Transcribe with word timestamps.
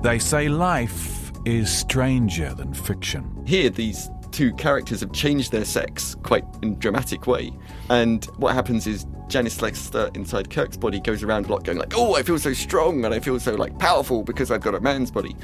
They 0.00 0.20
say 0.20 0.48
life 0.48 1.32
is 1.44 1.76
stranger 1.76 2.54
than 2.54 2.72
fiction. 2.72 3.42
Here, 3.44 3.68
these 3.68 4.08
two 4.30 4.52
characters 4.54 5.00
have 5.00 5.12
changed 5.12 5.50
their 5.50 5.64
sex 5.64 6.14
quite 6.22 6.44
in 6.62 6.74
a 6.74 6.76
dramatic 6.76 7.26
way. 7.26 7.50
And 7.90 8.24
what 8.36 8.54
happens 8.54 8.86
is 8.86 9.06
Janice 9.26 9.60
Lester 9.60 10.08
inside 10.14 10.50
Kirk's 10.50 10.76
body 10.76 11.00
goes 11.00 11.24
around 11.24 11.46
a 11.46 11.48
lot 11.50 11.64
going 11.64 11.78
like, 11.78 11.94
oh, 11.96 12.14
I 12.14 12.22
feel 12.22 12.38
so 12.38 12.52
strong 12.52 13.04
and 13.04 13.12
I 13.12 13.18
feel 13.18 13.40
so 13.40 13.56
like 13.56 13.76
powerful 13.80 14.22
because 14.22 14.52
I've 14.52 14.60
got 14.60 14.76
a 14.76 14.80
man's 14.80 15.10
body. 15.10 15.34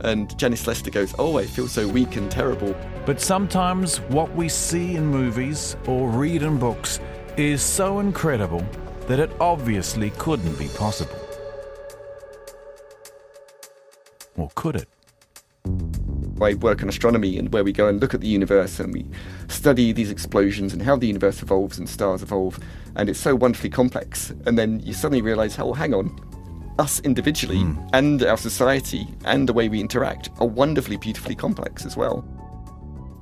And 0.00 0.36
Janice 0.38 0.66
Lester 0.66 0.90
goes, 0.90 1.14
oh, 1.18 1.36
I 1.36 1.44
feel 1.44 1.68
so 1.68 1.86
weak 1.86 2.16
and 2.16 2.30
terrible. 2.30 2.74
But 3.04 3.20
sometimes 3.20 3.98
what 4.08 4.34
we 4.34 4.48
see 4.48 4.96
in 4.96 5.04
movies 5.04 5.76
or 5.86 6.08
read 6.08 6.42
in 6.42 6.58
books 6.58 6.98
is 7.36 7.60
so 7.60 7.98
incredible 7.98 8.66
that 9.00 9.20
it 9.20 9.30
obviously 9.38 10.10
couldn't 10.12 10.58
be 10.58 10.68
possible. 10.68 11.27
Or 14.38 14.50
could 14.54 14.76
it? 14.76 14.88
I 16.40 16.54
work 16.54 16.80
in 16.82 16.88
astronomy 16.88 17.36
and 17.36 17.52
where 17.52 17.64
we 17.64 17.72
go 17.72 17.88
and 17.88 18.00
look 18.00 18.14
at 18.14 18.20
the 18.20 18.28
universe 18.28 18.78
and 18.78 18.92
we 18.94 19.04
study 19.48 19.90
these 19.92 20.10
explosions 20.10 20.72
and 20.72 20.80
how 20.80 20.96
the 20.96 21.08
universe 21.08 21.42
evolves 21.42 21.78
and 21.78 21.88
stars 21.88 22.22
evolve. 22.22 22.58
And 22.94 23.08
it's 23.10 23.18
so 23.18 23.34
wonderfully 23.34 23.70
complex. 23.70 24.30
And 24.46 24.56
then 24.56 24.78
you 24.80 24.92
suddenly 24.92 25.20
realize, 25.20 25.58
oh, 25.58 25.72
hang 25.72 25.92
on. 25.92 26.16
Us 26.78 27.00
individually 27.00 27.56
Mm. 27.58 27.90
and 27.92 28.22
our 28.22 28.36
society 28.36 29.08
and 29.24 29.48
the 29.48 29.52
way 29.52 29.68
we 29.68 29.80
interact 29.80 30.30
are 30.38 30.46
wonderfully, 30.46 30.96
beautifully 30.96 31.34
complex 31.34 31.84
as 31.84 31.96
well. 31.96 32.24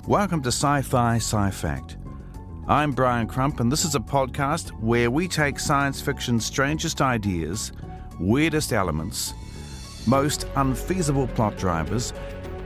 Welcome 0.07 0.43
to 0.43 0.49
Sci 0.49 0.83
Fi 0.83 1.15
Sci 1.15 1.49
Fact. 1.49 1.97
I'm 2.67 2.91
Brian 2.91 3.25
Crump, 3.25 3.59
and 3.59 3.71
this 3.71 3.83
is 3.83 3.95
a 3.95 3.99
podcast 3.99 4.69
where 4.79 5.09
we 5.09 5.27
take 5.27 5.57
science 5.59 5.99
fiction's 5.99 6.45
strangest 6.45 7.01
ideas, 7.01 7.71
weirdest 8.19 8.73
elements, 8.73 9.33
most 10.07 10.47
unfeasible 10.55 11.27
plot 11.27 11.57
drivers, 11.57 12.13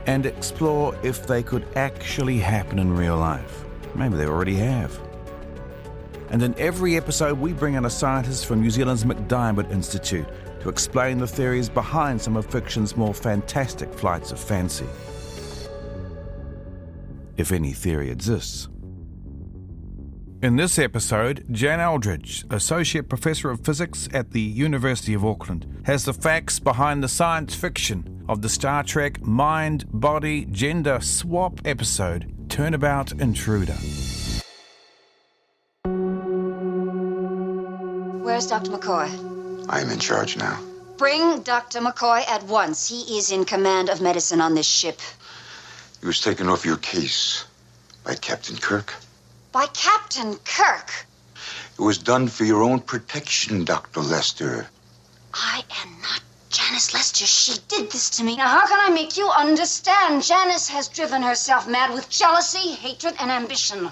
and 0.06 0.26
explore 0.26 0.96
if 1.02 1.26
they 1.26 1.42
could 1.42 1.66
actually 1.76 2.38
happen 2.38 2.78
in 2.78 2.96
real 2.96 3.16
life. 3.16 3.64
Maybe 3.94 4.16
they 4.16 4.26
already 4.26 4.56
have. 4.56 4.98
And 6.30 6.42
in 6.42 6.58
every 6.58 6.96
episode, 6.96 7.38
we 7.38 7.52
bring 7.52 7.74
in 7.74 7.84
a 7.84 7.90
scientist 7.90 8.46
from 8.46 8.62
New 8.62 8.70
Zealand's 8.70 9.04
MacDiarmid 9.04 9.70
Institute 9.70 10.26
to 10.60 10.68
explain 10.68 11.18
the 11.18 11.26
theories 11.26 11.68
behind 11.68 12.20
some 12.20 12.36
of 12.36 12.46
fiction's 12.46 12.96
more 12.96 13.12
fantastic 13.12 13.92
flights 13.92 14.32
of 14.32 14.40
fancy. 14.40 14.86
If 17.36 17.52
any 17.52 17.72
theory 17.72 18.10
exists. 18.10 18.68
In 20.42 20.56
this 20.56 20.76
episode, 20.76 21.44
Jan 21.52 21.78
Eldridge, 21.78 22.44
Associate 22.50 23.08
Professor 23.08 23.48
of 23.48 23.64
Physics 23.64 24.08
at 24.12 24.32
the 24.32 24.40
University 24.40 25.14
of 25.14 25.24
Auckland, 25.24 25.84
has 25.84 26.04
the 26.04 26.12
facts 26.12 26.58
behind 26.58 27.00
the 27.00 27.08
science 27.08 27.54
fiction 27.54 28.24
of 28.28 28.42
the 28.42 28.48
Star 28.48 28.82
Trek 28.82 29.22
Mind 29.22 29.84
Body 29.92 30.46
Gender 30.46 30.98
Swap 31.00 31.60
episode 31.64 32.34
Turnabout 32.48 33.12
Intruder. 33.12 33.76
Where's 38.24 38.48
Dr. 38.48 38.72
McCoy? 38.72 39.66
I 39.68 39.80
am 39.80 39.90
in 39.90 40.00
charge 40.00 40.36
now. 40.36 40.58
Bring 40.96 41.42
Dr. 41.42 41.78
McCoy 41.78 42.28
at 42.28 42.42
once. 42.46 42.88
He 42.88 43.16
is 43.16 43.30
in 43.30 43.44
command 43.44 43.90
of 43.90 44.00
medicine 44.00 44.40
on 44.40 44.56
this 44.56 44.66
ship. 44.66 44.98
He 46.00 46.06
was 46.08 46.20
taken 46.20 46.48
off 46.48 46.66
your 46.66 46.78
case 46.78 47.44
by 48.02 48.16
Captain 48.16 48.56
Kirk. 48.56 48.92
By 49.52 49.66
Captain 49.66 50.36
Kirk. 50.46 51.04
It 51.78 51.82
was 51.82 51.98
done 51.98 52.28
for 52.28 52.44
your 52.46 52.62
own 52.62 52.80
protection, 52.80 53.66
Dr. 53.66 54.00
Lester. 54.00 54.66
I 55.34 55.62
am 55.82 56.00
not 56.00 56.22
Janice 56.48 56.94
Lester. 56.94 57.26
She 57.26 57.58
did 57.68 57.90
this 57.90 58.08
to 58.16 58.24
me. 58.24 58.36
Now, 58.36 58.48
how 58.48 58.66
can 58.66 58.80
I 58.80 58.88
make 58.88 59.18
you 59.18 59.28
understand? 59.28 60.22
Janice 60.22 60.68
has 60.68 60.88
driven 60.88 61.22
herself 61.22 61.68
mad 61.68 61.92
with 61.92 62.08
jealousy, 62.08 62.72
hatred, 62.72 63.14
and 63.18 63.30
ambition. 63.30 63.90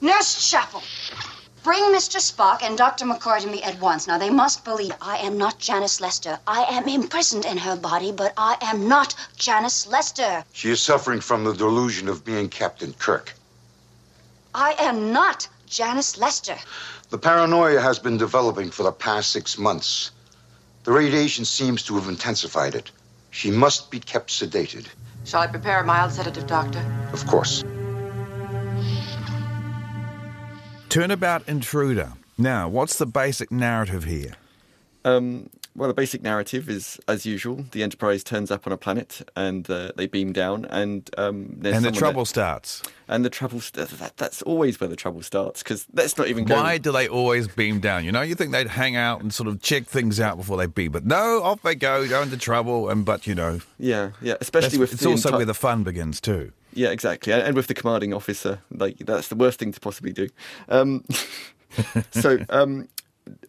Nurse 0.00 0.50
Chapel, 0.50 0.82
bring 1.62 1.82
Mr. 1.92 2.18
Spock 2.18 2.62
and 2.62 2.78
Dr. 2.78 3.04
McCoy 3.04 3.40
to 3.40 3.48
me 3.48 3.62
at 3.62 3.78
once. 3.80 4.06
Now, 4.06 4.16
they 4.16 4.30
must 4.30 4.64
believe 4.64 4.92
I 5.02 5.18
am 5.18 5.36
not 5.36 5.58
Janice 5.58 6.00
Lester. 6.00 6.38
I 6.46 6.62
am 6.70 6.88
imprisoned 6.88 7.44
in 7.44 7.58
her 7.58 7.76
body, 7.76 8.12
but 8.12 8.32
I 8.38 8.56
am 8.62 8.88
not 8.88 9.14
Janice 9.36 9.86
Lester. 9.86 10.42
She 10.54 10.70
is 10.70 10.80
suffering 10.80 11.20
from 11.20 11.44
the 11.44 11.52
delusion 11.52 12.08
of 12.08 12.24
being 12.24 12.48
Captain 12.48 12.94
Kirk. 12.94 13.34
I 14.60 14.74
am 14.80 15.12
not 15.12 15.46
Janice 15.66 16.18
Lester. 16.18 16.56
The 17.10 17.18
paranoia 17.18 17.80
has 17.80 18.00
been 18.00 18.16
developing 18.16 18.72
for 18.72 18.82
the 18.82 18.90
past 18.90 19.30
six 19.30 19.56
months. 19.56 20.10
The 20.82 20.90
radiation 20.90 21.44
seems 21.44 21.84
to 21.84 21.94
have 21.94 22.08
intensified 22.08 22.74
it. 22.74 22.90
She 23.30 23.52
must 23.52 23.88
be 23.88 24.00
kept 24.00 24.30
sedated. 24.30 24.86
Shall 25.24 25.42
I 25.42 25.46
prepare 25.46 25.80
a 25.80 25.84
mild 25.84 26.10
sedative, 26.10 26.48
Doctor? 26.48 26.84
Of 27.12 27.24
course. 27.28 27.62
Turnabout 30.88 31.48
Intruder. 31.48 32.14
Now, 32.36 32.68
what's 32.68 32.98
the 32.98 33.06
basic 33.06 33.52
narrative 33.52 34.02
here? 34.02 34.34
Um, 35.04 35.50
well, 35.78 35.88
the 35.88 35.94
basic 35.94 36.22
narrative 36.22 36.68
is, 36.68 36.98
as 37.08 37.24
usual, 37.24 37.64
the 37.72 37.82
Enterprise 37.82 38.22
turns 38.24 38.50
up 38.50 38.66
on 38.66 38.72
a 38.72 38.76
planet 38.76 39.22
and 39.36 39.68
uh, 39.70 39.92
they 39.96 40.06
beam 40.06 40.32
down, 40.32 40.64
and 40.66 41.08
um, 41.16 41.54
there's 41.56 41.76
and 41.76 41.84
the 41.84 41.92
trouble 41.92 42.22
that- 42.24 42.28
starts. 42.28 42.82
and 43.08 43.24
the 43.24 43.30
trouble. 43.30 43.60
St- 43.60 43.88
that, 43.88 44.16
that's 44.16 44.42
always 44.42 44.80
where 44.80 44.88
the 44.88 44.96
trouble 44.96 45.22
starts 45.22 45.62
because 45.62 45.86
let's 45.94 46.18
not 46.18 46.28
even 46.28 46.44
go. 46.44 46.56
Why 46.56 46.78
do 46.78 46.92
they 46.92 47.08
always 47.08 47.48
beam 47.48 47.80
down? 47.80 48.04
You 48.04 48.12
know, 48.12 48.22
you 48.22 48.34
think 48.34 48.52
they'd 48.52 48.66
hang 48.68 48.96
out 48.96 49.22
and 49.22 49.32
sort 49.32 49.48
of 49.48 49.62
check 49.62 49.86
things 49.86 50.20
out 50.20 50.36
before 50.36 50.56
they 50.58 50.66
beam, 50.66 50.92
but 50.92 51.06
no, 51.06 51.42
off 51.42 51.62
they 51.62 51.74
go, 51.74 52.06
go 52.08 52.22
into 52.22 52.36
trouble. 52.36 52.88
And 52.90 53.04
but 53.04 53.26
you 53.26 53.34
know, 53.34 53.60
Yeah, 53.78 54.10
yeah. 54.20 54.34
Especially 54.40 54.78
with 54.78 54.92
it's 54.92 55.06
also 55.06 55.30
enti- 55.30 55.36
where 55.36 55.46
the 55.46 55.54
fun 55.54 55.84
begins 55.84 56.20
too. 56.20 56.52
Yeah, 56.74 56.88
exactly. 56.90 57.32
And, 57.32 57.42
and 57.42 57.56
with 57.56 57.66
the 57.66 57.74
commanding 57.74 58.12
officer, 58.12 58.60
like 58.70 58.98
that's 58.98 59.28
the 59.28 59.36
worst 59.36 59.58
thing 59.58 59.72
to 59.72 59.80
possibly 59.80 60.12
do. 60.12 60.28
Um, 60.68 61.04
so 62.10 62.38
um, 62.50 62.88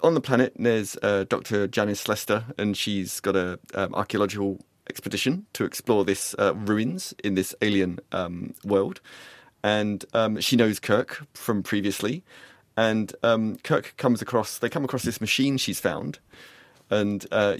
on 0.02 0.14
the 0.14 0.22
planet, 0.22 0.54
there's 0.58 0.98
uh, 1.02 1.26
Dr. 1.28 1.68
Janice 1.68 2.08
Lester, 2.08 2.46
and 2.58 2.76
she's 2.76 3.20
got 3.20 3.36
a 3.36 3.60
um, 3.74 3.94
archaeological 3.94 4.60
expedition 4.90 5.46
to 5.54 5.66
explore 5.66 6.04
this 6.04 6.36
uh, 6.40 6.54
ruins 6.56 7.14
in 7.24 7.36
this 7.36 7.54
alien 7.62 8.00
um, 8.12 8.54
world, 8.64 9.02
and 9.64 10.06
um, 10.14 10.40
she 10.40 10.56
knows 10.56 10.80
Kirk 10.80 11.26
from 11.34 11.64
previously. 11.64 12.24
And 12.78 13.14
um, 13.24 13.58
Kirk 13.58 13.94
comes 13.98 14.22
across, 14.22 14.60
they 14.60 14.70
come 14.70 14.86
across 14.86 15.04
this 15.04 15.20
machine 15.20 15.58
she's 15.58 15.82
found, 15.82 16.20
and 16.90 17.26
uh, 17.32 17.58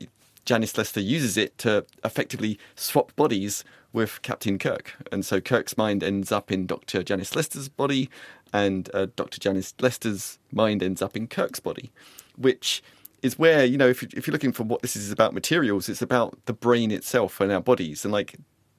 Janice 0.50 0.76
Lester 0.80 1.00
uses 1.00 1.38
it 1.38 1.56
to 1.60 1.86
effectively 2.04 2.58
swap 2.74 3.16
bodies 3.16 3.64
with 3.94 4.20
Captain 4.24 4.58
Kirk. 4.58 4.96
And 5.12 5.24
so 5.24 5.40
Kirk's 5.40 5.78
mind 5.78 6.04
ends 6.04 6.32
up 6.32 6.52
in 6.52 6.66
Dr. 6.66 7.04
Janice 7.04 7.36
Lester's 7.36 7.70
body, 7.70 8.10
and 8.52 8.90
uh, 8.96 9.06
Dr. 9.16 9.40
Janice 9.40 9.76
Lester's 9.80 10.40
mind 10.52 10.82
ends 10.82 11.04
up 11.04 11.16
in 11.16 11.28
Kirk's 11.28 11.60
body, 11.60 11.92
which 12.36 12.82
is 13.22 13.38
where, 13.38 13.64
you 13.64 13.78
know, 13.78 13.90
if, 13.90 14.02
if 14.02 14.26
you're 14.26 14.32
looking 14.32 14.52
for 14.52 14.64
what 14.64 14.82
this 14.82 14.96
is 14.96 15.12
about 15.12 15.36
materials, 15.36 15.88
it's 15.88 16.02
about 16.02 16.36
the 16.46 16.54
brain 16.54 16.90
itself 16.90 17.40
and 17.40 17.52
our 17.52 17.62
bodies. 17.62 18.04
And 18.04 18.12
like, 18.12 18.36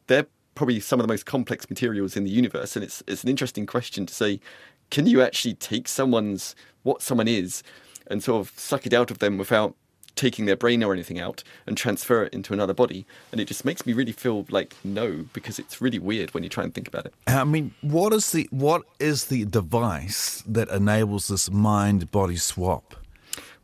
they're 0.08 0.26
probably 0.56 0.80
some 0.80 0.98
of 0.98 1.06
the 1.06 1.12
most 1.12 1.24
complex 1.24 1.70
materials 1.70 2.16
in 2.16 2.24
the 2.24 2.30
universe. 2.30 2.74
And 2.74 2.84
it's, 2.84 3.00
it's 3.06 3.22
an 3.22 3.28
interesting 3.28 3.64
question 3.64 4.06
to 4.06 4.12
say, 4.12 4.40
can 4.90 5.06
you 5.06 5.22
actually 5.22 5.54
take 5.54 5.86
someone's, 5.86 6.56
what 6.82 7.00
someone 7.00 7.28
is, 7.28 7.62
and 8.08 8.24
sort 8.24 8.40
of 8.40 8.58
suck 8.58 8.86
it 8.86 8.92
out 8.92 9.12
of 9.12 9.20
them 9.20 9.38
without 9.38 9.76
taking 10.16 10.46
their 10.46 10.56
brain 10.56 10.82
or 10.82 10.92
anything 10.92 11.18
out 11.18 11.42
and 11.66 11.76
transfer 11.76 12.24
it 12.24 12.34
into 12.34 12.52
another 12.52 12.74
body. 12.74 13.06
And 13.32 13.40
it 13.40 13.46
just 13.46 13.64
makes 13.64 13.86
me 13.86 13.92
really 13.92 14.12
feel 14.12 14.46
like 14.50 14.74
no, 14.84 15.26
because 15.32 15.58
it's 15.58 15.80
really 15.80 15.98
weird 15.98 16.34
when 16.34 16.42
you 16.42 16.48
try 16.48 16.64
and 16.64 16.74
think 16.74 16.88
about 16.88 17.06
it. 17.06 17.14
I 17.26 17.44
mean, 17.44 17.74
what 17.80 18.12
is 18.12 18.32
the 18.32 18.48
what 18.50 18.82
is 18.98 19.26
the 19.26 19.44
device 19.44 20.42
that 20.46 20.68
enables 20.68 21.28
this 21.28 21.50
mind 21.50 22.10
body 22.10 22.36
swap? 22.36 22.94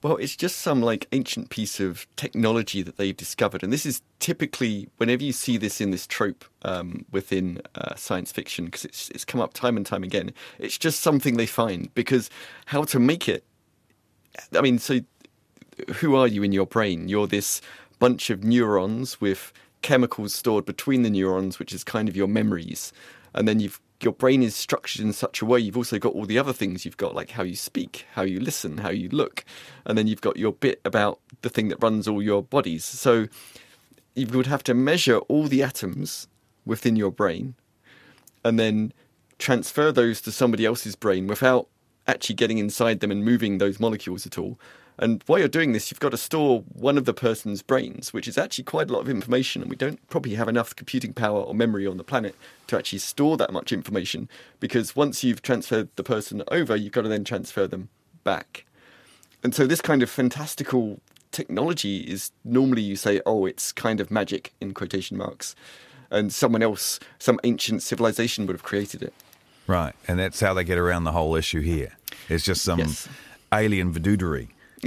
Well, 0.03 0.17
it's 0.19 0.37
just 0.37 0.59
some 0.59 0.83
like 0.83 1.09
ancient 1.13 1.49
piece 1.49 1.81
of 1.81 2.07
technology 2.17 2.83
that 2.83 2.97
they've 2.97 3.17
discovered, 3.17 3.65
and 3.65 3.73
this 3.73 3.85
is 3.87 4.03
typically 4.21 4.89
whenever 4.99 5.25
you 5.25 5.33
see 5.33 5.57
this 5.57 5.81
in 5.81 5.91
this 5.91 6.07
trope 6.07 6.45
um, 6.63 7.05
within 7.11 7.61
uh, 7.75 7.95
science 7.97 8.31
fiction, 8.31 8.67
because 8.67 8.85
it's 8.85 9.09
it's 9.11 9.25
come 9.25 9.41
up 9.41 9.53
time 9.55 9.77
and 9.77 9.87
time 9.87 10.05
again. 10.05 10.33
It's 10.59 10.79
just 10.79 11.01
something 11.01 11.37
they 11.37 11.47
find 11.47 11.93
because 11.95 12.31
how 12.67 12.85
to 12.85 13.01
make 13.01 13.29
it. 13.29 13.43
I 14.55 14.61
mean, 14.61 14.79
so 14.79 15.01
who 15.97 16.15
are 16.15 16.27
you 16.27 16.43
in 16.43 16.53
your 16.53 16.67
brain? 16.67 17.09
You're 17.09 17.27
this 17.27 17.61
bunch 17.99 18.31
of 18.31 18.45
neurons 18.45 19.21
with 19.21 19.53
chemicals 19.83 20.35
stored 20.35 20.65
between 20.65 21.03
the 21.03 21.11
neurons, 21.11 21.59
which 21.59 21.73
is 21.73 21.85
kind 21.85 22.09
of 22.09 22.17
your 22.17 22.29
memories, 22.29 22.93
and 23.35 23.47
then 23.47 23.61
you've 23.61 23.81
your 24.03 24.13
brain 24.13 24.43
is 24.43 24.55
structured 24.55 25.01
in 25.01 25.13
such 25.13 25.41
a 25.41 25.47
way 25.47 25.59
you've 25.59 25.77
also 25.77 25.99
got 25.99 26.13
all 26.13 26.27
the 26.27 26.39
other 26.39 26.53
things 26.53 26.85
you've 26.85 26.99
got 26.99 27.15
like 27.15 27.31
how 27.31 27.43
you 27.43 27.57
speak 27.57 28.05
how 28.13 28.21
you 28.21 28.39
listen 28.39 28.79
how 28.79 28.91
you 28.91 29.09
look. 29.09 29.45
And 29.87 29.97
then 29.97 30.07
you've 30.07 30.21
got 30.21 30.37
your 30.37 30.53
bit 30.53 30.81
about 30.85 31.19
the 31.41 31.49
thing 31.49 31.69
that 31.69 31.83
runs 31.83 32.07
all 32.07 32.23
your 32.23 32.43
bodies. 32.43 32.85
So 32.85 33.27
you 34.15 34.27
would 34.27 34.47
have 34.47 34.63
to 34.65 34.75
measure 34.75 35.19
all 35.21 35.45
the 35.45 35.63
atoms 35.63 36.29
within 36.67 36.97
your 36.97 37.11
brain 37.11 37.55
and 38.45 38.59
then 38.59 38.93
transfer 39.39 39.93
those 39.93 40.21
to 40.23 40.33
somebody 40.33 40.65
else's 40.65 40.97
brain 40.97 41.27
without 41.27 41.69
actually 42.07 42.35
getting 42.35 42.59
inside 42.59 43.01
them 43.01 43.11
and 43.11 43.25
moving 43.25 43.59
those 43.59 43.81
molecules 43.81 44.27
at 44.27 44.39
all 44.39 44.59
and 44.99 45.23
while 45.27 45.39
you're 45.39 45.49
doing 45.49 45.73
this, 45.73 45.91
you've 45.91 46.01
got 46.01 46.11
to 46.13 46.17
store 46.17 46.61
one 46.73 46.97
of 46.97 47.05
the 47.05 47.13
person's 47.13 47.61
brains, 47.61 48.13
which 48.15 48.27
is 48.27 48.39
actually 48.39 48.65
quite 48.65 48.89
a 48.89 48.93
lot 48.93 49.01
of 49.01 49.11
information. 49.11 49.61
And 49.61 49.71
we 49.71 49.77
don't 49.77 50.07
probably 50.09 50.35
have 50.35 50.49
enough 50.49 50.75
computing 50.75 51.13
power 51.13 51.41
or 51.41 51.55
memory 51.55 51.87
on 51.87 51.99
the 51.99 52.05
planet 52.05 52.35
to 52.69 52.79
actually 52.79 53.01
store 53.01 53.37
that 53.37 53.53
much 53.53 53.73
information. 53.73 54.29
Because 54.59 54.97
once 54.97 55.23
you've 55.23 55.43
transferred 55.43 55.89
the 55.97 56.03
person 56.03 56.43
over, 56.51 56.75
you've 56.75 56.93
got 56.93 57.03
to 57.03 57.09
then 57.09 57.25
transfer 57.25 57.67
them 57.67 57.91
back. 58.25 58.65
And 59.43 59.55
so 59.55 59.67
this 59.67 59.83
kind 59.83 60.03
of 60.03 60.09
fantastical 60.09 61.01
technology 61.31 61.99
is 61.99 62.33
normally 62.45 62.83
you 62.83 62.97
say, 62.97 63.21
oh, 63.27 63.45
it's 63.45 63.73
kind 63.73 64.01
of 64.01 64.11
magic 64.11 64.55
in 64.63 64.73
quotation 64.73 65.19
marks. 65.19 65.55
And 66.11 66.33
someone 66.33 66.63
else, 66.63 66.99
some 67.19 67.39
ancient 67.45 67.83
civilization 67.83 68.47
would 68.47 68.55
have 68.55 68.63
created 68.63 69.03
it. 69.03 69.13
Right. 69.67 69.95
And 70.09 70.19
that's 70.19 70.41
how 70.41 70.55
they 70.55 70.65
get 70.65 70.79
around 70.79 71.05
the 71.05 71.13
whole 71.13 71.35
issue 71.35 71.61
here. 71.61 71.97
It's 72.31 72.45
just 72.45 72.63
some 72.63 72.79
Yes. 72.79 73.09
alien 73.53 73.93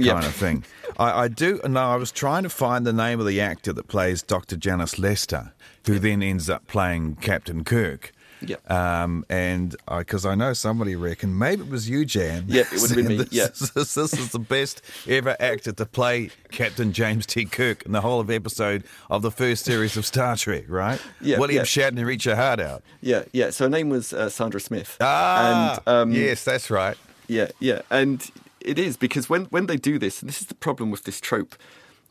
vadoodery 0.02 0.10
kind 0.12 0.22
Yep. 0.22 0.30
of 0.30 0.34
thing. 0.34 0.64
I, 0.98 1.22
I 1.24 1.28
do 1.28 1.60
no, 1.66 1.80
I 1.80 1.96
was 1.96 2.12
trying 2.12 2.42
to 2.42 2.50
find 2.50 2.86
the 2.86 2.92
name 2.92 3.20
of 3.20 3.26
the 3.26 3.40
actor 3.40 3.72
that 3.72 3.88
plays 3.88 4.22
Dr. 4.22 4.56
Janice 4.56 4.98
Lester, 4.98 5.52
who 5.86 5.98
then 5.98 6.22
ends 6.22 6.50
up 6.50 6.66
playing 6.66 7.16
Captain 7.16 7.64
Kirk. 7.64 8.12
Yep. 8.42 8.70
Um, 8.70 9.26
and 9.28 9.76
I 9.86 9.98
because 9.98 10.24
I 10.24 10.34
know 10.34 10.54
somebody 10.54 10.96
reckoned 10.96 11.38
maybe 11.38 11.62
it 11.62 11.68
was 11.68 11.90
you, 11.90 12.06
Jan. 12.06 12.44
Yep, 12.48 12.66
it 12.72 12.80
would 12.80 12.90
have 12.90 12.96
been 12.96 13.06
me, 13.08 13.16
This, 13.24 13.28
yeah. 13.32 13.48
this, 13.74 13.94
this 13.94 14.14
is 14.14 14.32
the 14.32 14.38
best 14.38 14.80
ever 15.06 15.36
actor 15.38 15.72
to 15.72 15.84
play 15.84 16.30
Captain 16.50 16.92
James 16.94 17.26
T. 17.26 17.44
Kirk 17.44 17.82
in 17.84 17.92
the 17.92 18.00
whole 18.00 18.18
of 18.18 18.30
episode 18.30 18.84
of 19.10 19.20
the 19.20 19.30
first 19.30 19.66
series 19.66 19.94
of 19.98 20.06
Star 20.06 20.36
Trek, 20.36 20.64
right? 20.68 20.98
Yeah, 21.20 21.38
William 21.38 21.58
yeah. 21.58 21.90
Shatner, 21.90 22.06
reach 22.06 22.24
your 22.24 22.36
heart 22.36 22.60
out. 22.60 22.82
Yeah, 23.02 23.24
yeah. 23.34 23.50
So 23.50 23.64
her 23.66 23.70
name 23.70 23.90
was 23.90 24.14
uh, 24.14 24.30
Sandra 24.30 24.58
Smith. 24.60 24.96
Ah, 25.02 25.74
and, 25.86 25.88
um, 25.88 26.12
yes, 26.12 26.42
that's 26.42 26.70
right. 26.70 26.96
Yeah, 27.28 27.48
yeah, 27.60 27.82
and 27.90 28.26
it 28.60 28.78
is 28.78 28.96
because 28.96 29.28
when 29.28 29.44
when 29.46 29.66
they 29.66 29.76
do 29.76 29.98
this, 29.98 30.20
and 30.20 30.28
this 30.28 30.40
is 30.40 30.46
the 30.46 30.54
problem 30.54 30.90
with 30.90 31.04
this 31.04 31.20
trope, 31.20 31.54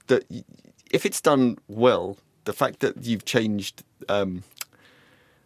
that 0.07 0.23
if 0.91 1.05
it's 1.05 1.21
done 1.21 1.57
well, 1.67 2.17
the 2.45 2.53
fact 2.53 2.79
that 2.79 3.05
you've 3.05 3.25
changed, 3.25 3.83
um, 4.07 4.43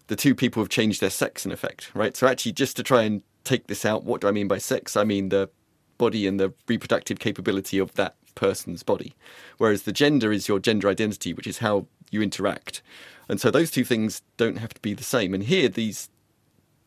the 0.08 0.16
two 0.16 0.36
people 0.36 0.62
have 0.62 0.70
changed 0.70 1.02
their 1.02 1.10
sex 1.10 1.46
in 1.46 1.52
effect, 1.52 1.92
right? 1.94 2.16
So 2.16 2.28
actually, 2.28 2.54
just 2.54 2.76
to 2.78 2.84
try 2.84 3.04
and 3.04 3.22
take 3.44 3.68
this 3.68 3.86
out, 3.86 4.04
what 4.04 4.22
do 4.22 4.28
I 4.28 4.32
mean 4.32 4.48
by 4.48 4.58
sex? 4.58 4.96
I 4.96 5.04
mean 5.04 5.30
the 5.30 5.50
body 5.98 6.28
and 6.28 6.40
the 6.40 6.54
reproductive 6.68 7.20
capability 7.20 7.78
of 7.78 7.94
that 7.96 8.16
person's 8.36 8.84
body, 8.84 9.14
whereas 9.58 9.84
the 9.84 9.92
gender 9.92 10.32
is 10.32 10.48
your 10.48 10.60
gender 10.60 10.90
identity, 10.90 11.34
which 11.34 11.48
is 11.48 11.60
how 11.60 11.86
you 12.10 12.22
interact, 12.22 12.82
and 13.28 13.40
so 13.40 13.50
those 13.50 13.72
two 13.72 13.84
things 13.84 14.22
don't 14.38 14.58
have 14.58 14.74
to 14.74 14.82
be 14.82 14.94
the 14.94 15.04
same. 15.04 15.34
And 15.34 15.44
here, 15.44 15.70
these 15.70 16.10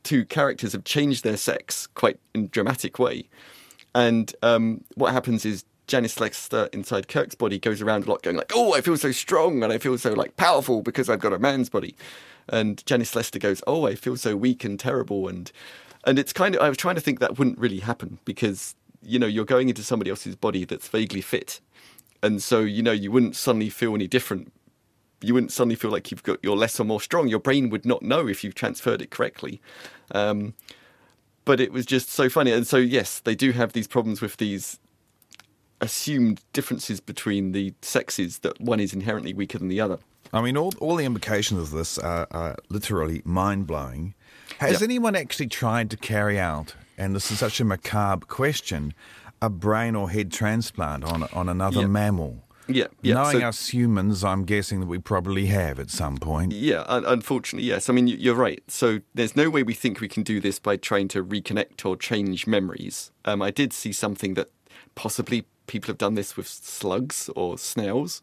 two 0.03 0.25
characters 0.25 0.73
have 0.73 0.85
changed 0.85 1.25
their 1.25 1.37
sex 1.37 1.89
quite 1.89 2.21
in 2.33 2.45
a 2.45 2.49
dramatic 2.49 2.99
way. 2.99 3.29
And 3.97 4.31
um, 4.43 4.85
what 4.95 5.15
happens 5.15 5.47
is 5.47 5.65
Janice 5.87 6.21
Lester 6.21 6.69
inside 6.71 7.09
Kirk's 7.09 7.35
body 7.35 7.59
goes 7.59 7.81
around 7.81 8.05
a 8.05 8.11
lot 8.11 8.23
going 8.23 8.37
like, 8.37 8.53
oh, 8.55 8.75
I 8.75 8.83
feel 8.83 8.99
so 8.99 9.11
strong 9.11 9.63
and 9.63 9.73
I 9.73 9.79
feel 9.79 9.97
so 9.97 10.13
like 10.13 10.37
powerful 10.37 10.83
because 10.83 11.09
I've 11.09 11.21
got 11.21 11.33
a 11.33 11.39
man's 11.39 11.71
body. 11.71 11.97
And 12.47 12.85
Janice 12.85 13.17
Lester 13.17 13.39
goes, 13.39 13.63
oh, 13.67 13.87
I 13.87 13.95
feel 13.95 14.19
so 14.19 14.37
weak 14.37 14.65
and 14.65 14.79
terrible. 14.79 15.29
And 15.29 15.51
and 16.05 16.19
it's 16.19 16.35
kind 16.35 16.55
of, 16.55 16.61
I 16.61 16.69
was 16.69 16.77
trying 16.77 16.97
to 16.97 17.01
think 17.01 17.21
that 17.21 17.39
wouldn't 17.39 17.59
really 17.59 17.79
happen 17.79 18.19
because, 18.27 18.75
you 19.03 19.19
know, 19.19 19.27
you're 19.27 19.47
going 19.47 19.71
into 19.71 19.83
somebody 19.83 20.11
else's 20.11 20.37
body 20.37 20.67
that's 20.67 20.89
vaguely 20.89 21.23
fit. 21.23 21.61
And 22.23 22.43
so, 22.43 22.61
you 22.61 22.83
know, 22.83 22.93
you 22.93 23.11
wouldn't 23.11 23.35
suddenly 23.35 23.71
feel 23.71 23.95
any 23.95 24.07
different 24.07 24.53
you 25.23 25.33
wouldn't 25.33 25.53
suddenly 25.53 25.75
feel 25.75 25.91
like 25.91 26.11
you've 26.11 26.23
got 26.23 26.39
you're 26.43 26.55
less 26.55 26.79
or 26.79 26.85
more 26.85 27.01
strong. 27.01 27.29
Your 27.29 27.39
brain 27.39 27.71
would 27.71 27.87
not 27.87 28.03
know 28.03 28.29
if 28.29 28.45
you've 28.45 28.55
transferred 28.55 29.01
it 29.01 29.11
correctly. 29.11 29.63
Um, 30.11 30.53
but 31.47 31.59
it 31.61 31.73
was 31.73 31.87
just 31.87 32.11
so 32.11 32.29
funny. 32.29 32.53
And 32.53 32.67
so 32.67 32.77
yes, 32.77 33.21
they 33.21 33.35
do 33.35 33.53
have 33.53 33.73
these 33.73 33.89
problems 33.89 34.21
with 34.21 34.37
these 34.37 34.79
assumed 35.81 36.41
differences 36.53 37.01
between 37.01 37.53
the 37.53 37.73
sexes 37.83 38.41
that 38.41 38.61
one 38.61 38.81
is 38.81 38.93
inherently 38.93 39.33
weaker 39.33 39.59
than 39.59 39.69
the 39.69 39.81
other. 39.81 39.99
I 40.33 40.41
mean, 40.43 40.57
all, 40.57 40.73
all 40.81 40.97
the 40.97 41.05
implications 41.05 41.61
of 41.61 41.71
this 41.71 41.99
are, 41.99 42.27
are 42.31 42.57
literally 42.69 43.23
mind 43.25 43.67
blowing. 43.67 44.15
Has 44.59 44.81
Yeah. 44.81 44.85
anyone 44.85 45.15
actually 45.17 45.47
tried 45.49 45.91
to 45.91 45.97
carry 45.97 46.39
out, 46.39 46.75
and 46.99 47.15
this 47.15 47.31
is 47.31 47.39
such 47.39 47.61
a 47.61 47.65
macabre 47.65 48.27
question, 48.27 48.93
a 49.41 49.49
brain 49.51 49.95
or 49.95 50.11
head 50.11 50.33
transplant 50.33 51.05
on, 51.05 51.25
on 51.33 51.49
another 51.49 51.83
Yeah. 51.83 51.87
mammal? 51.87 52.43
Yeah, 52.69 52.87
yeah. 53.03 53.15
Knowing 53.15 53.41
so- 53.41 53.49
us 53.49 53.69
humans, 53.69 54.25
I'm 54.25 54.45
guessing 54.45 54.81
that 54.81 54.87
we 54.87 54.99
probably 54.99 55.47
have 55.47 55.79
at 55.79 55.91
some 55.91 56.17
point. 56.17 56.53
Yeah, 56.53 56.85
un- 56.87 57.05
unfortunately, 57.05 57.69
yes. 57.69 57.89
I 57.89 57.93
mean, 57.93 58.07
you- 58.09 58.17
you're 58.17 58.35
right. 58.35 58.63
So 58.69 59.01
there's 59.15 59.37
no 59.37 59.51
way 59.51 59.63
we 59.63 59.75
think 59.75 60.01
we 60.01 60.09
can 60.09 60.23
do 60.23 60.41
this 60.41 60.59
by 60.59 60.77
trying 60.77 61.09
to 61.09 61.25
reconnect 61.25 61.85
or 61.87 61.97
change 61.97 62.47
memories. 62.47 63.13
Um, 63.25 63.41
I 63.43 63.51
did 63.51 63.73
see 63.73 63.93
something 63.93 64.35
that 64.35 64.49
possibly 64.95 65.47
people 65.67 65.89
have 65.89 65.99
done 65.99 66.15
this 66.15 66.37
with 66.37 66.49
slugs 66.49 67.29
or 67.37 67.59
snails, 67.59 68.21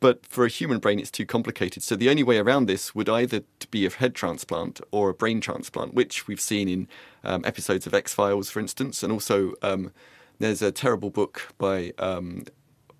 but 0.00 0.26
for 0.26 0.44
a 0.44 0.48
human 0.48 0.78
brain, 0.78 0.98
it's 0.98 1.10
too 1.10 1.24
complicated. 1.24 1.82
So 1.82 1.96
the 1.96 2.10
only 2.10 2.22
way 2.22 2.38
around 2.38 2.66
this 2.66 2.94
would 2.94 3.08
either 3.08 3.42
be 3.70 3.86
a 3.86 3.90
head 3.90 4.14
transplant 4.14 4.80
or 4.90 5.08
a 5.10 5.14
brain 5.14 5.40
transplant, 5.40 5.94
which 5.94 6.26
we've 6.28 6.40
seen 6.40 6.68
in 6.68 6.88
um, 7.22 7.42
episodes 7.44 7.86
of 7.86 7.94
X 7.94 8.12
Files, 8.12 8.50
for 8.50 8.60
instance, 8.60 9.02
and 9.02 9.10
also 9.12 9.54
um, 9.62 9.92
there's 10.40 10.60
a 10.62 10.70
terrible 10.72 11.10
book 11.10 11.54
by 11.58 11.92
um, 11.98 12.44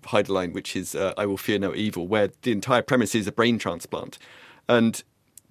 Heinlein, 0.07 0.53
which 0.53 0.75
is 0.75 0.95
uh, 0.95 1.13
I 1.17 1.25
Will 1.25 1.37
Fear 1.37 1.59
No 1.59 1.75
Evil, 1.75 2.07
where 2.07 2.29
the 2.41 2.51
entire 2.51 2.81
premise 2.81 3.15
is 3.15 3.27
a 3.27 3.31
brain 3.31 3.57
transplant. 3.59 4.17
And 4.67 5.03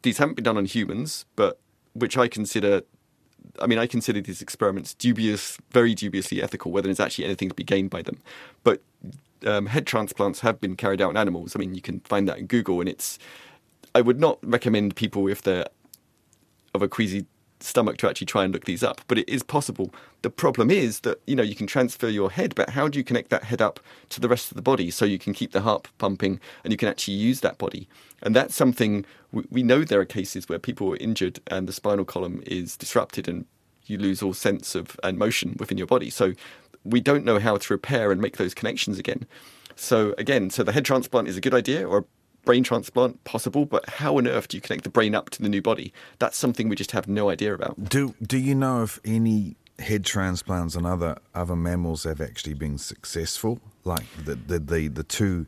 these 0.02 0.18
haven't 0.18 0.34
been 0.34 0.44
done 0.44 0.56
on 0.56 0.64
humans, 0.64 1.24
but 1.36 1.60
which 1.94 2.16
I 2.18 2.28
consider, 2.28 2.82
I 3.60 3.66
mean, 3.66 3.78
I 3.78 3.86
consider 3.86 4.20
these 4.20 4.42
experiments 4.42 4.94
dubious, 4.94 5.58
very 5.70 5.94
dubiously 5.94 6.42
ethical, 6.42 6.72
whether 6.72 6.88
there's 6.88 7.00
actually 7.00 7.24
anything 7.24 7.48
to 7.48 7.54
be 7.54 7.64
gained 7.64 7.90
by 7.90 8.02
them. 8.02 8.20
But 8.62 8.82
um, 9.46 9.66
head 9.66 9.86
transplants 9.86 10.40
have 10.40 10.60
been 10.60 10.76
carried 10.76 11.00
out 11.00 11.10
in 11.10 11.16
animals. 11.16 11.54
I 11.54 11.58
mean, 11.58 11.74
you 11.74 11.80
can 11.80 12.00
find 12.00 12.28
that 12.28 12.38
in 12.38 12.46
Google, 12.46 12.80
and 12.80 12.88
it's. 12.88 13.18
I 13.96 14.00
would 14.00 14.18
not 14.18 14.38
recommend 14.42 14.96
people 14.96 15.28
if 15.28 15.42
they're 15.42 15.66
of 16.74 16.82
a 16.82 16.88
queasy 16.88 17.26
stomach 17.60 17.96
to 17.98 18.08
actually 18.08 18.26
try 18.26 18.44
and 18.44 18.52
look 18.52 18.64
these 18.64 18.82
up, 18.82 19.00
but 19.08 19.18
it 19.18 19.28
is 19.28 19.42
possible. 19.42 19.94
The 20.22 20.30
problem 20.30 20.70
is 20.70 21.00
that 21.00 21.20
you 21.26 21.36
know 21.36 21.42
you 21.42 21.54
can 21.54 21.66
transfer 21.66 22.08
your 22.08 22.30
head, 22.30 22.54
but 22.54 22.70
how 22.70 22.88
do 22.88 22.98
you 22.98 23.04
connect 23.04 23.30
that 23.30 23.44
head 23.44 23.62
up 23.62 23.80
to 24.10 24.20
the 24.20 24.28
rest 24.28 24.50
of 24.50 24.56
the 24.56 24.62
body 24.62 24.90
so 24.90 25.04
you 25.04 25.18
can 25.18 25.32
keep 25.32 25.52
the 25.52 25.62
heart 25.62 25.88
pumping 25.98 26.40
and 26.62 26.72
you 26.72 26.76
can 26.76 26.88
actually 26.88 27.14
use 27.14 27.40
that 27.40 27.58
body? 27.58 27.88
And 28.22 28.34
that's 28.34 28.54
something 28.54 29.04
we, 29.32 29.44
we 29.50 29.62
know 29.62 29.84
there 29.84 30.00
are 30.00 30.06
cases 30.06 30.48
where 30.48 30.58
people 30.58 30.92
are 30.92 30.96
injured 30.96 31.40
and 31.46 31.66
the 31.66 31.72
spinal 31.72 32.04
column 32.04 32.42
is 32.46 32.76
disrupted 32.76 33.28
and 33.28 33.46
you 33.86 33.98
lose 33.98 34.22
all 34.22 34.34
sense 34.34 34.74
of 34.74 34.98
and 35.02 35.18
motion 35.18 35.56
within 35.58 35.78
your 35.78 35.86
body. 35.86 36.10
So 36.10 36.32
we 36.84 37.00
don't 37.00 37.24
know 37.24 37.38
how 37.38 37.56
to 37.56 37.72
repair 37.72 38.12
and 38.12 38.20
make 38.20 38.36
those 38.36 38.54
connections 38.54 38.98
again. 38.98 39.26
So 39.76 40.14
again, 40.18 40.50
so 40.50 40.62
the 40.62 40.72
head 40.72 40.84
transplant 40.84 41.28
is 41.28 41.36
a 41.36 41.40
good 41.40 41.54
idea 41.54 41.86
or 41.86 41.98
a 41.98 42.04
brain 42.44 42.62
transplant 42.62 43.22
possible, 43.24 43.64
but 43.66 43.88
how 43.88 44.18
on 44.18 44.26
earth 44.26 44.48
do 44.48 44.56
you 44.56 44.60
connect 44.60 44.84
the 44.84 44.90
brain 44.90 45.14
up 45.14 45.30
to 45.30 45.42
the 45.42 45.48
new 45.48 45.62
body? 45.62 45.92
That's 46.18 46.36
something 46.36 46.68
we 46.68 46.76
just 46.76 46.92
have 46.92 47.08
no 47.08 47.30
idea 47.30 47.54
about. 47.54 47.88
Do 47.88 48.14
Do 48.22 48.38
you 48.38 48.54
know 48.54 48.82
if 48.82 49.00
any 49.04 49.56
head 49.78 50.04
transplants 50.04 50.76
on 50.76 50.86
other 50.86 51.18
other 51.34 51.56
mammals 51.56 52.04
have 52.04 52.20
actually 52.20 52.54
been 52.54 52.78
successful? 52.78 53.60
Like 53.84 54.06
the 54.24 54.34
the 54.34 54.58
the, 54.58 54.88
the 54.88 55.04
two 55.04 55.46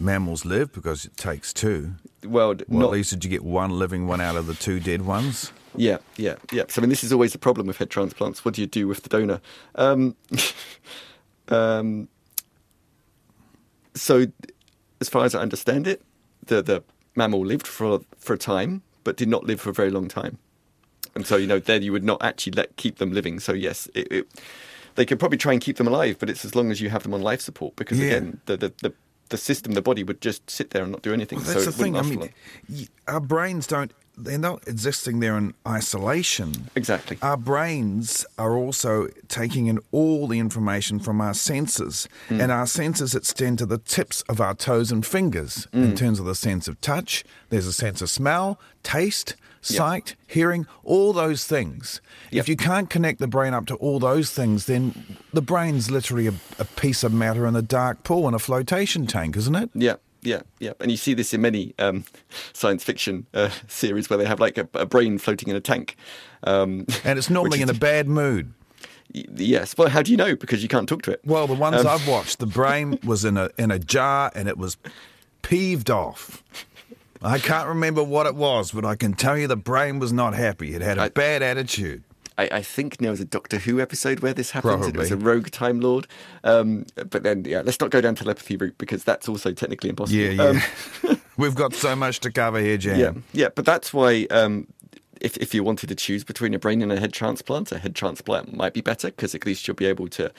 mammals 0.00 0.44
live 0.44 0.72
because 0.72 1.04
it 1.04 1.16
takes 1.16 1.52
two. 1.52 1.94
Well, 2.24 2.54
Well, 2.68 2.80
not 2.80 2.86
at 2.86 2.92
least 2.92 3.10
did 3.10 3.24
you 3.24 3.30
get 3.30 3.44
one 3.44 3.78
living 3.78 4.06
one 4.06 4.20
out 4.20 4.36
of 4.36 4.46
the 4.46 4.54
two 4.54 4.80
dead 4.80 5.02
ones? 5.02 5.52
Yeah, 5.76 5.98
yeah, 6.16 6.36
yeah. 6.52 6.64
So 6.68 6.80
I 6.80 6.82
mean, 6.82 6.90
this 6.90 7.04
is 7.04 7.12
always 7.12 7.32
the 7.32 7.38
problem 7.38 7.66
with 7.66 7.78
head 7.78 7.90
transplants. 7.90 8.44
What 8.44 8.54
do 8.54 8.60
you 8.60 8.66
do 8.66 8.88
with 8.88 9.02
the 9.02 9.08
donor? 9.08 9.40
Um, 9.74 10.16
um, 11.48 12.08
so, 13.94 14.26
as 15.00 15.08
far 15.08 15.24
as 15.24 15.34
I 15.34 15.40
understand 15.40 15.86
it, 15.86 16.02
the 16.48 16.62
the 16.62 16.82
mammal 17.14 17.46
lived 17.46 17.66
for 17.66 18.00
for 18.18 18.34
a 18.34 18.38
time, 18.38 18.82
but 19.04 19.16
did 19.16 19.28
not 19.28 19.44
live 19.44 19.60
for 19.60 19.70
a 19.70 19.74
very 19.74 19.90
long 19.90 20.08
time. 20.08 20.38
And 21.14 21.26
so, 21.26 21.36
you 21.36 21.46
know, 21.46 21.58
then 21.58 21.82
you 21.82 21.92
would 21.92 22.04
not 22.04 22.22
actually 22.22 22.52
let 22.52 22.76
keep 22.76 22.98
them 22.98 23.12
living. 23.12 23.40
So, 23.40 23.52
yes, 23.52 23.88
it, 23.94 24.06
it, 24.10 24.26
they 24.94 25.04
could 25.06 25.18
probably 25.18 25.38
try 25.38 25.52
and 25.52 25.60
keep 25.60 25.76
them 25.76 25.88
alive, 25.88 26.16
but 26.18 26.30
it's 26.30 26.44
as 26.44 26.54
long 26.54 26.70
as 26.70 26.80
you 26.80 26.90
have 26.90 27.02
them 27.02 27.14
on 27.14 27.22
life 27.22 27.40
support, 27.40 27.76
because 27.76 27.98
Yeah. 27.98 28.06
again, 28.06 28.40
the, 28.46 28.56
the 28.56 28.72
the 28.82 28.92
the 29.30 29.36
system, 29.36 29.72
the 29.72 29.82
body 29.82 30.02
would 30.04 30.20
just 30.20 30.48
sit 30.48 30.70
there 30.70 30.82
and 30.82 30.92
not 30.92 31.02
do 31.02 31.12
anything. 31.12 31.38
Well, 31.38 31.46
that's 31.46 31.64
so 31.64 31.70
the 31.70 31.76
thing. 31.76 31.96
I 31.96 32.02
mean, 32.02 32.30
our 33.06 33.20
brains 33.20 33.66
don't, 33.66 33.92
they're 34.24 34.38
not 34.38 34.66
existing 34.66 35.20
there 35.20 35.36
in 35.36 35.54
isolation. 35.66 36.68
exactly. 36.74 37.18
Our 37.22 37.36
brains 37.36 38.26
are 38.38 38.54
also 38.56 39.08
taking 39.28 39.66
in 39.66 39.78
all 39.92 40.26
the 40.26 40.38
information 40.38 40.98
from 40.98 41.20
our 41.20 41.34
senses, 41.34 42.08
Hmm. 42.28 42.40
and 42.40 42.52
our 42.52 42.66
senses 42.66 43.14
extend 43.14 43.58
to 43.58 43.66
the 43.66 43.78
tips 43.78 44.22
of 44.28 44.40
our 44.40 44.54
toes 44.54 44.90
and 44.92 45.04
fingers 45.04 45.66
Hmm. 45.72 45.82
in 45.84 45.94
terms 45.96 46.18
of 46.20 46.26
the 46.26 46.34
sense 46.34 46.68
of 46.68 46.80
touch. 46.80 47.24
There's 47.50 47.66
a 47.66 47.72
sense 47.72 48.02
of 48.02 48.10
smell, 48.10 48.58
taste, 48.82 49.34
sight, 49.60 50.14
hearing, 50.26 50.66
all 50.84 51.12
those 51.12 51.44
things. 51.44 52.00
Yep. 52.30 52.40
If 52.42 52.48
you 52.48 52.56
can't 52.56 52.88
connect 52.88 53.18
the 53.18 53.26
brain 53.26 53.54
up 53.54 53.66
to 53.66 53.74
all 53.76 53.98
those 53.98 54.30
things, 54.30 54.66
then 54.66 55.16
the 55.32 55.42
brain's 55.42 55.90
literally 55.90 56.26
a, 56.28 56.34
a 56.58 56.64
piece 56.64 57.02
of 57.02 57.12
matter 57.12 57.46
in 57.46 57.56
a 57.56 57.62
dark 57.62 58.02
pool 58.04 58.28
in 58.28 58.34
a 58.34 58.38
flotation 58.38 59.06
tank, 59.06 59.36
isn't 59.36 59.54
it? 59.56 59.70
Yeah, 59.74 59.96
yeah, 60.22 60.42
yeah. 60.58 60.72
And 60.80 60.90
you 60.90 60.96
see 60.96 61.14
this 61.14 61.32
in 61.34 61.40
many 61.40 61.74
um, 61.78 62.04
science 62.52 62.82
fiction 62.84 63.26
uh, 63.34 63.50
series 63.68 64.10
where 64.10 64.16
they 64.18 64.24
have 64.26 64.40
like 64.40 64.58
a, 64.58 64.68
a 64.74 64.86
brain 64.86 65.18
floating 65.18 65.48
in 65.48 65.56
a 65.56 65.60
tank. 65.60 65.96
Um, 66.44 66.86
And 67.04 67.18
it's 67.18 67.30
normally 67.30 67.60
in 67.62 67.70
a 67.70 67.74
bad 67.74 68.08
mood. 68.08 68.52
Yes. 69.12 69.74
Well, 69.78 69.88
how 69.88 70.02
do 70.02 70.10
you 70.10 70.16
know? 70.16 70.36
Because 70.36 70.62
you 70.62 70.68
can't 70.68 70.88
talk 70.88 71.02
to 71.02 71.10
it. 71.10 71.20
Well, 71.24 71.46
the 71.46 71.54
ones 71.54 71.80
Um, 71.80 71.86
I've 71.86 72.06
watched, 72.06 72.38
the 72.40 72.46
brain 72.46 72.98
was 73.04 73.24
in 73.24 73.36
a 73.36 73.48
in 73.56 73.70
a 73.70 73.78
jar 73.78 74.30
and 74.34 74.48
it 74.48 74.58
was 74.58 74.76
peeved 75.42 75.90
off. 75.90 76.42
I 77.22 77.38
can't 77.38 77.66
remember 77.66 78.02
what 78.04 78.26
it 78.26 78.34
was, 78.36 78.70
but 78.70 78.84
I 78.84 78.94
can 78.94 79.14
tell 79.14 79.36
you 79.36 79.46
the 79.48 79.56
brain 79.56 79.98
was 79.98 80.12
not 80.12 80.34
happy. 80.34 80.74
It 80.74 80.82
had 80.82 80.98
a 80.98 81.02
I- 81.02 81.08
bad 81.08 81.42
attitude. 81.42 82.04
I, 82.38 82.48
I 82.52 82.62
think 82.62 82.98
there 82.98 83.10
was 83.10 83.20
a 83.20 83.24
Doctor 83.24 83.58
Who 83.58 83.80
episode 83.80 84.20
where 84.20 84.32
this 84.32 84.52
happened. 84.52 84.84
It 84.84 84.96
was 84.96 85.10
a 85.10 85.16
rogue 85.16 85.50
Time 85.50 85.80
Lord. 85.80 86.06
Um, 86.44 86.86
but 86.94 87.24
then, 87.24 87.44
yeah, 87.44 87.62
let's 87.62 87.80
not 87.80 87.90
go 87.90 88.00
down 88.00 88.14
telepathy 88.14 88.56
route 88.56 88.78
because 88.78 89.04
that's 89.04 89.28
also 89.28 89.52
technically 89.52 89.90
impossible. 89.90 90.18
Yeah, 90.18 90.30
yeah. 90.30 90.60
Um, 91.08 91.20
We've 91.36 91.54
got 91.54 91.74
so 91.74 91.94
much 91.94 92.20
to 92.20 92.30
cover 92.30 92.60
here, 92.60 92.78
Jan. 92.78 92.98
yeah, 92.98 93.12
yeah. 93.32 93.48
But 93.54 93.64
that's 93.64 93.92
why. 93.92 94.26
Um, 94.30 94.68
if, 95.20 95.36
if 95.38 95.52
you 95.52 95.64
wanted 95.64 95.88
to 95.88 95.96
choose 95.96 96.22
between 96.22 96.54
a 96.54 96.60
brain 96.60 96.80
and 96.80 96.92
a 96.92 97.00
head 97.00 97.12
transplant, 97.12 97.72
a 97.72 97.78
head 97.78 97.96
transplant 97.96 98.56
might 98.56 98.72
be 98.72 98.80
better 98.80 99.08
because 99.08 99.34
at 99.34 99.44
least 99.44 99.66
you'll 99.66 99.74
be 99.74 99.86
able 99.86 100.06
to 100.10 100.30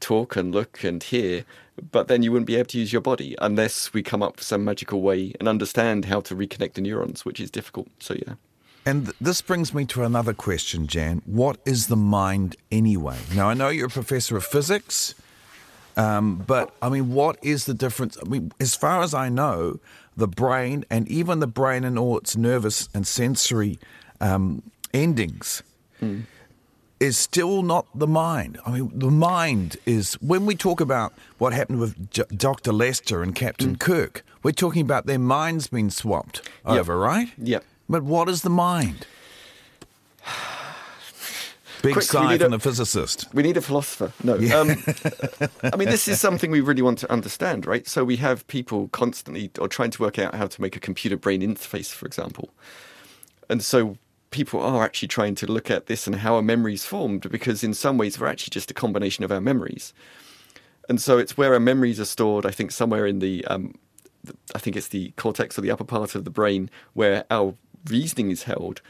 talk 0.00 0.36
and 0.36 0.54
look 0.54 0.84
and 0.84 1.02
hear, 1.02 1.46
but 1.90 2.06
then 2.08 2.22
you 2.22 2.30
wouldn't 2.30 2.46
be 2.46 2.56
able 2.56 2.66
to 2.66 2.78
use 2.78 2.92
your 2.92 3.00
body 3.00 3.34
unless 3.40 3.94
we 3.94 4.02
come 4.02 4.22
up 4.22 4.36
with 4.36 4.44
some 4.44 4.62
magical 4.62 5.00
way 5.00 5.32
and 5.40 5.48
understand 5.48 6.04
how 6.04 6.20
to 6.20 6.36
reconnect 6.36 6.74
the 6.74 6.82
neurons, 6.82 7.24
which 7.24 7.40
is 7.40 7.50
difficult. 7.50 7.88
So 7.98 8.14
yeah. 8.26 8.34
And 8.86 9.06
th- 9.06 9.16
this 9.20 9.40
brings 9.40 9.72
me 9.72 9.84
to 9.86 10.02
another 10.04 10.34
question, 10.34 10.86
Jan. 10.86 11.22
What 11.24 11.58
is 11.64 11.86
the 11.86 11.96
mind 11.96 12.56
anyway? 12.70 13.18
Now, 13.34 13.48
I 13.48 13.54
know 13.54 13.68
you're 13.68 13.86
a 13.86 13.90
professor 13.90 14.36
of 14.36 14.44
physics, 14.44 15.14
um, 15.96 16.36
but 16.46 16.74
I 16.82 16.88
mean, 16.90 17.12
what 17.14 17.38
is 17.42 17.64
the 17.64 17.74
difference? 17.74 18.18
I 18.24 18.28
mean, 18.28 18.52
as 18.60 18.74
far 18.74 19.02
as 19.02 19.14
I 19.14 19.28
know, 19.28 19.80
the 20.16 20.28
brain 20.28 20.84
and 20.90 21.08
even 21.08 21.40
the 21.40 21.46
brain 21.46 21.82
and 21.84 21.98
all 21.98 22.18
its 22.18 22.36
nervous 22.36 22.88
and 22.94 23.06
sensory 23.06 23.78
um, 24.20 24.62
endings 24.92 25.62
is 27.00 27.16
still 27.16 27.62
not 27.62 27.86
the 27.94 28.06
mind. 28.06 28.58
I 28.66 28.70
mean, 28.72 28.90
the 28.94 29.10
mind 29.10 29.78
is 29.86 30.14
when 30.20 30.44
we 30.44 30.54
talk 30.54 30.80
about 30.82 31.14
what 31.38 31.52
happened 31.54 31.80
with 31.80 32.10
J- 32.10 32.24
Dr. 32.36 32.72
Lester 32.72 33.22
and 33.22 33.34
Captain 33.34 33.76
Kirk, 33.76 34.22
we're 34.42 34.52
talking 34.52 34.82
about 34.82 35.06
their 35.06 35.18
minds 35.18 35.68
being 35.68 35.88
swapped 35.90 36.42
Yep. 36.66 36.76
over, 36.80 36.98
right? 36.98 37.28
Yep. 37.38 37.64
But 37.88 38.02
what 38.02 38.28
is 38.28 38.42
the 38.42 38.50
mind? 38.50 39.06
Big 41.82 41.92
Quick, 41.92 42.04
sigh 42.04 42.38
from 42.38 42.54
a- 42.54 42.56
the 42.56 42.60
physicist. 42.60 43.26
We 43.34 43.42
need 43.42 43.58
a 43.58 43.60
philosopher. 43.60 44.12
No. 44.22 44.34
Um, 44.36 44.82
I 45.72 45.76
mean, 45.76 45.90
this 45.90 46.08
is 46.08 46.18
something 46.18 46.50
we 46.50 46.62
really 46.62 46.80
want 46.80 46.98
to 47.00 47.12
understand, 47.12 47.66
right? 47.66 47.86
So 47.86 48.04
we 48.04 48.16
have 48.16 48.46
people 48.46 48.88
constantly 48.88 49.50
or 49.58 49.68
trying 49.68 49.90
to 49.90 50.00
work 50.02 50.18
out 50.18 50.34
how 50.34 50.46
to 50.46 50.62
make 50.62 50.76
a 50.76 50.80
computer 50.80 51.18
brain 51.18 51.42
interface, 51.42 51.92
for 51.92 52.06
example. 52.06 52.48
And 53.50 53.62
so 53.62 53.98
people 54.30 54.60
are 54.60 54.82
actually 54.82 55.08
trying 55.08 55.34
to 55.36 55.46
look 55.46 55.70
at 55.70 55.86
this 55.86 56.06
and 56.06 56.16
how 56.16 56.36
a 56.36 56.42
memory 56.42 56.74
is 56.74 56.86
formed 56.86 57.28
because 57.30 57.62
in 57.62 57.74
some 57.74 57.98
ways 57.98 58.18
we're 58.18 58.26
actually 58.28 58.50
just 58.50 58.70
a 58.70 58.74
combination 58.74 59.22
of 59.22 59.30
our 59.30 59.40
memories. 59.40 59.92
And 60.88 61.00
so 61.00 61.18
it's 61.18 61.36
where 61.36 61.52
our 61.52 61.60
memories 61.60 62.00
are 62.00 62.04
stored, 62.06 62.46
I 62.46 62.50
think, 62.50 62.70
somewhere 62.70 63.06
in 63.06 63.18
the, 63.18 63.44
um, 63.44 63.74
I 64.54 64.58
think 64.58 64.74
it's 64.74 64.88
the 64.88 65.12
cortex 65.16 65.58
or 65.58 65.60
the 65.60 65.70
upper 65.70 65.84
part 65.84 66.14
of 66.14 66.24
the 66.24 66.30
brain 66.30 66.70
where 66.94 67.24
our 67.30 67.54
reasoning 67.86 68.30
is 68.30 68.44
held. 68.44 68.80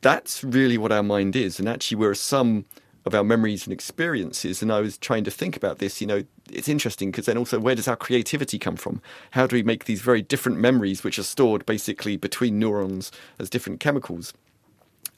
That's 0.00 0.44
really 0.44 0.78
what 0.78 0.92
our 0.92 1.02
mind 1.02 1.34
is. 1.36 1.58
And 1.58 1.68
actually, 1.68 1.96
we're 1.96 2.12
a 2.12 2.16
sum 2.16 2.66
of 3.06 3.14
our 3.14 3.24
memories 3.24 3.64
and 3.64 3.72
experiences. 3.72 4.62
And 4.62 4.72
I 4.72 4.80
was 4.80 4.96
trying 4.96 5.24
to 5.24 5.30
think 5.30 5.56
about 5.56 5.78
this, 5.78 6.00
you 6.00 6.06
know, 6.06 6.24
it's 6.50 6.68
interesting 6.68 7.10
because 7.10 7.26
then 7.26 7.36
also 7.36 7.60
where 7.60 7.74
does 7.74 7.88
our 7.88 7.96
creativity 7.96 8.58
come 8.58 8.76
from? 8.76 9.02
How 9.32 9.46
do 9.46 9.56
we 9.56 9.62
make 9.62 9.84
these 9.84 10.00
very 10.00 10.22
different 10.22 10.58
memories, 10.58 11.04
which 11.04 11.18
are 11.18 11.24
stored 11.24 11.66
basically 11.66 12.16
between 12.16 12.58
neurons 12.58 13.12
as 13.38 13.50
different 13.50 13.80
chemicals? 13.80 14.32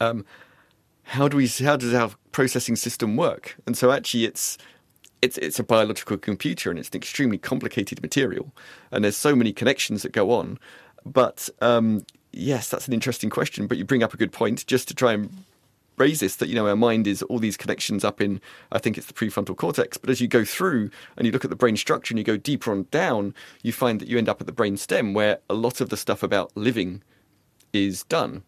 Um, 0.00 0.24
how 1.06 1.28
do 1.28 1.36
we 1.36 1.46
how 1.46 1.76
does 1.76 1.94
our 1.94 2.10
processing 2.32 2.74
system 2.74 3.16
work 3.16 3.56
and 3.64 3.76
so 3.76 3.92
actually 3.92 4.24
it's 4.24 4.58
it's 5.22 5.38
it's 5.38 5.58
a 5.58 5.62
biological 5.62 6.18
computer 6.18 6.68
and 6.68 6.78
it's 6.78 6.88
an 6.88 6.96
extremely 6.96 7.38
complicated 7.38 8.02
material 8.02 8.52
and 8.90 9.04
there's 9.04 9.16
so 9.16 9.36
many 9.36 9.52
connections 9.52 10.02
that 10.02 10.10
go 10.10 10.32
on 10.32 10.58
but 11.04 11.48
um, 11.60 12.04
yes 12.36 12.68
that's 12.68 12.86
an 12.86 12.94
interesting 12.94 13.30
question 13.30 13.66
but 13.66 13.78
you 13.78 13.84
bring 13.84 14.02
up 14.02 14.14
a 14.14 14.16
good 14.16 14.32
point 14.32 14.66
just 14.66 14.88
to 14.88 14.94
try 14.94 15.12
and 15.12 15.30
raise 15.96 16.20
this 16.20 16.36
that 16.36 16.48
you 16.48 16.54
know 16.54 16.68
our 16.68 16.76
mind 16.76 17.06
is 17.06 17.22
all 17.22 17.38
these 17.38 17.56
connections 17.56 18.04
up 18.04 18.20
in 18.20 18.40
i 18.70 18.78
think 18.78 18.98
it's 18.98 19.06
the 19.06 19.14
prefrontal 19.14 19.56
cortex 19.56 19.96
but 19.96 20.10
as 20.10 20.20
you 20.20 20.28
go 20.28 20.44
through 20.44 20.90
and 21.16 21.26
you 21.26 21.32
look 21.32 21.44
at 21.44 21.50
the 21.50 21.56
brain 21.56 21.76
structure 21.76 22.12
and 22.12 22.18
you 22.18 22.24
go 22.24 22.36
deeper 22.36 22.70
on 22.70 22.86
down 22.90 23.34
you 23.62 23.72
find 23.72 24.00
that 24.00 24.08
you 24.08 24.18
end 24.18 24.28
up 24.28 24.40
at 24.40 24.46
the 24.46 24.52
brain 24.52 24.76
stem 24.76 25.14
where 25.14 25.38
a 25.48 25.54
lot 25.54 25.80
of 25.80 25.88
the 25.88 25.96
stuff 25.96 26.22
about 26.22 26.54
living 26.54 27.02
is 27.72 28.04
done. 28.04 28.42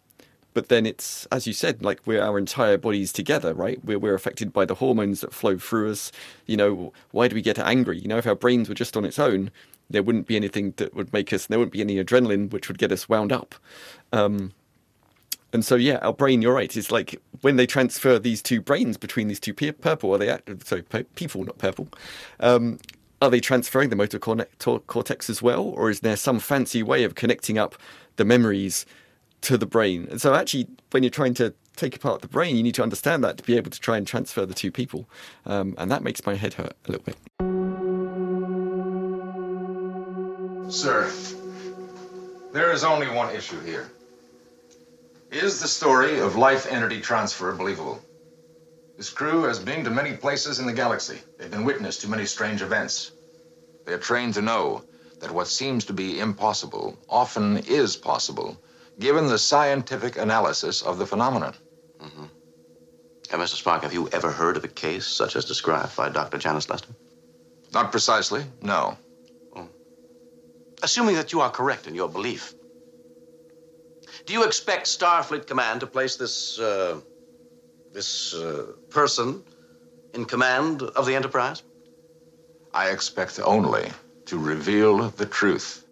But 0.54 0.68
then 0.68 0.86
it's 0.86 1.26
as 1.26 1.46
you 1.46 1.52
said 1.52 1.84
like 1.84 2.00
we're 2.04 2.22
our 2.22 2.38
entire 2.38 2.78
bodies 2.78 3.12
together 3.12 3.54
right? 3.54 3.82
We're, 3.84 3.98
we're 3.98 4.14
affected 4.14 4.52
by 4.52 4.64
the 4.64 4.74
hormones 4.74 5.20
that 5.20 5.32
flow 5.32 5.56
through 5.58 5.92
us. 5.92 6.10
You 6.46 6.56
know 6.56 6.92
why 7.12 7.28
do 7.28 7.34
we 7.34 7.42
get 7.42 7.58
angry? 7.58 7.98
You 7.98 8.08
know 8.08 8.18
if 8.18 8.26
our 8.26 8.34
brains 8.34 8.68
were 8.68 8.74
just 8.74 8.96
on 8.96 9.04
its 9.04 9.18
own 9.18 9.50
there 9.90 10.02
wouldn't 10.02 10.26
be 10.26 10.36
anything 10.36 10.74
that 10.76 10.94
would 10.94 11.12
make 11.12 11.32
us 11.32 11.46
there 11.46 11.58
wouldn't 11.58 11.72
be 11.72 11.80
any 11.80 12.02
adrenaline 12.02 12.50
which 12.50 12.68
would 12.68 12.78
get 12.78 12.92
us 12.92 13.08
wound 13.08 13.32
up. 13.32 13.54
Um, 14.12 14.52
and 15.52 15.64
so 15.64 15.76
yeah 15.76 15.98
our 16.02 16.12
brain 16.12 16.42
you're 16.42 16.54
right 16.54 16.76
it's 16.76 16.90
like 16.90 17.20
when 17.40 17.56
they 17.56 17.66
transfer 17.66 18.18
these 18.18 18.42
two 18.42 18.60
brains 18.60 18.96
between 18.96 19.28
these 19.28 19.40
two 19.40 19.54
purple 19.54 20.14
are 20.14 20.18
they 20.18 20.28
act- 20.28 20.66
sorry 20.66 20.82
pe- 20.82 21.04
people 21.14 21.44
not 21.44 21.58
purple 21.58 21.88
um, 22.40 22.78
are 23.20 23.30
they 23.30 23.40
transferring 23.40 23.90
the 23.90 23.96
motor 23.96 24.18
cortex 24.18 25.28
as 25.30 25.42
well 25.42 25.62
or 25.62 25.90
is 25.90 26.00
there 26.00 26.16
some 26.16 26.38
fancy 26.38 26.82
way 26.82 27.04
of 27.04 27.14
connecting 27.14 27.58
up 27.58 27.74
the 28.16 28.24
memories 28.24 28.86
to 29.40 29.56
the 29.56 29.66
brain? 29.66 30.06
And 30.10 30.20
so 30.20 30.34
actually 30.34 30.68
when 30.90 31.02
you're 31.02 31.10
trying 31.10 31.34
to 31.34 31.54
take 31.76 31.96
apart 31.96 32.22
the 32.22 32.28
brain 32.28 32.56
you 32.56 32.62
need 32.62 32.74
to 32.74 32.82
understand 32.82 33.24
that 33.24 33.38
to 33.38 33.42
be 33.42 33.56
able 33.56 33.70
to 33.70 33.80
try 33.80 33.96
and 33.96 34.06
transfer 34.06 34.44
the 34.46 34.54
two 34.54 34.70
people. 34.70 35.08
Um, 35.46 35.74
and 35.78 35.90
that 35.90 36.02
makes 36.02 36.24
my 36.26 36.34
head 36.34 36.54
hurt 36.54 36.74
a 36.86 36.92
little 36.92 37.04
bit 37.04 37.57
Sir, 40.70 41.10
there 42.52 42.72
is 42.72 42.84
only 42.84 43.08
one 43.08 43.34
issue 43.34 43.58
here. 43.60 43.90
Is 45.30 45.60
the 45.60 45.68
story 45.68 46.20
of 46.20 46.36
life 46.36 46.66
entity 46.70 47.00
transfer 47.00 47.52
believable? 47.52 48.02
This 48.98 49.08
crew 49.08 49.44
has 49.44 49.58
been 49.58 49.84
to 49.84 49.90
many 49.90 50.14
places 50.14 50.58
in 50.58 50.66
the 50.66 50.74
galaxy. 50.74 51.20
They've 51.38 51.50
been 51.50 51.64
witness 51.64 51.98
to 51.98 52.08
many 52.08 52.26
strange 52.26 52.60
events. 52.60 53.12
They 53.86 53.94
are 53.94 53.98
trained 53.98 54.34
to 54.34 54.42
know 54.42 54.84
that 55.20 55.30
what 55.30 55.48
seems 55.48 55.86
to 55.86 55.94
be 55.94 56.20
impossible 56.20 56.98
often 57.08 57.58
is 57.58 57.96
possible, 57.96 58.58
given 58.98 59.26
the 59.26 59.38
scientific 59.38 60.18
analysis 60.18 60.82
of 60.82 60.98
the 60.98 61.06
phenomenon. 61.06 61.54
mm 61.98 62.28
And 63.30 63.42
Mr. 63.42 63.56
Spock, 63.62 63.84
have 63.84 63.94
you 63.94 64.10
ever 64.10 64.30
heard 64.30 64.58
of 64.58 64.64
a 64.64 64.68
case 64.68 65.06
such 65.06 65.34
as 65.34 65.46
described 65.46 65.96
by 65.96 66.10
Dr. 66.10 66.36
Janice 66.36 66.68
Lester? 66.68 66.94
Not 67.72 67.90
precisely, 67.90 68.44
no. 68.60 68.98
Assuming 70.82 71.16
that 71.16 71.32
you 71.32 71.40
are 71.40 71.50
correct 71.50 71.86
in 71.86 71.94
your 71.94 72.08
belief, 72.08 72.54
do 74.26 74.32
you 74.32 74.44
expect 74.44 74.86
Starfleet 74.86 75.46
Command 75.46 75.80
to 75.80 75.86
place 75.86 76.16
this, 76.16 76.58
uh, 76.58 77.00
this 77.92 78.34
uh, 78.34 78.72
person 78.90 79.42
in 80.14 80.24
command 80.24 80.82
of 80.82 81.06
the 81.06 81.14
Enterprise? 81.14 81.62
I 82.72 82.90
expect 82.90 83.40
only 83.40 83.90
to 84.26 84.38
reveal 84.38 85.08
the 85.10 85.26
truth. 85.26 85.84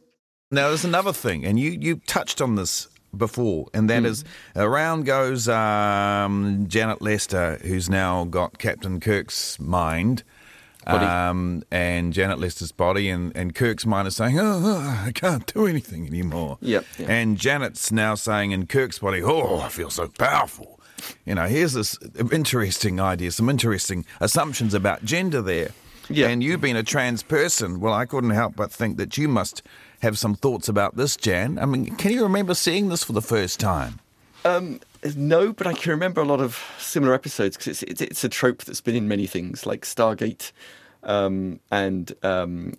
Now, 0.50 0.68
there's 0.68 0.84
another 0.84 1.12
thing, 1.12 1.44
and 1.44 1.58
you, 1.58 1.70
you 1.70 1.96
touched 2.06 2.40
on 2.40 2.54
this 2.54 2.88
before, 3.16 3.68
and 3.72 3.88
that 3.90 4.04
is 4.04 4.24
around 4.54 5.04
goes 5.04 5.48
um, 5.48 6.66
Janet 6.68 7.00
Lester, 7.00 7.58
who's 7.62 7.88
now 7.88 8.24
got 8.24 8.58
Captain 8.58 9.00
Kirk's 9.00 9.58
mind. 9.58 10.22
Um, 10.86 11.62
and 11.70 12.12
Janet 12.12 12.38
Lester's 12.38 12.72
body, 12.72 13.08
and, 13.08 13.36
and 13.36 13.54
Kirk's 13.54 13.86
mind 13.86 14.06
is 14.08 14.16
saying, 14.16 14.38
oh, 14.38 14.62
oh, 14.64 15.04
I 15.06 15.12
can't 15.12 15.52
do 15.52 15.66
anything 15.66 16.06
anymore. 16.06 16.58
Yep, 16.60 16.84
yep. 16.98 17.08
And 17.08 17.36
Janet's 17.36 17.90
now 17.90 18.14
saying 18.14 18.52
in 18.52 18.66
Kirk's 18.66 19.00
body, 19.00 19.22
oh, 19.22 19.60
I 19.60 19.68
feel 19.68 19.90
so 19.90 20.08
powerful. 20.08 20.80
You 21.24 21.34
know, 21.34 21.46
here's 21.46 21.72
this 21.72 21.98
interesting 22.32 23.00
idea, 23.00 23.30
some 23.32 23.48
interesting 23.48 24.04
assumptions 24.20 24.74
about 24.74 25.04
gender 25.04 25.42
there. 25.42 25.70
Yeah. 26.08 26.28
And 26.28 26.42
you 26.42 26.56
being 26.56 26.76
a 26.76 26.84
trans 26.84 27.22
person, 27.22 27.80
well, 27.80 27.92
I 27.92 28.06
couldn't 28.06 28.30
help 28.30 28.54
but 28.54 28.70
think 28.70 28.96
that 28.98 29.18
you 29.18 29.26
must 29.28 29.62
have 30.02 30.18
some 30.18 30.34
thoughts 30.34 30.68
about 30.68 30.96
this, 30.96 31.16
Jan. 31.16 31.58
I 31.58 31.66
mean, 31.66 31.96
can 31.96 32.12
you 32.12 32.22
remember 32.22 32.54
seeing 32.54 32.88
this 32.88 33.02
for 33.02 33.12
the 33.12 33.22
first 33.22 33.58
time? 33.58 33.98
Um, 34.44 34.80
no, 35.16 35.52
but 35.52 35.66
I 35.66 35.72
can 35.72 35.90
remember 35.90 36.20
a 36.20 36.24
lot 36.24 36.40
of 36.40 36.62
similar 36.78 37.14
episodes 37.14 37.56
because 37.56 37.82
it's, 37.82 37.82
it's 37.82 38.00
it's 38.00 38.24
a 38.24 38.28
trope 38.28 38.64
that's 38.64 38.80
been 38.80 38.96
in 38.96 39.08
many 39.08 39.26
things 39.26 39.66
like 39.66 39.82
Stargate, 39.82 40.52
um, 41.02 41.60
and 41.70 42.14
um, 42.22 42.76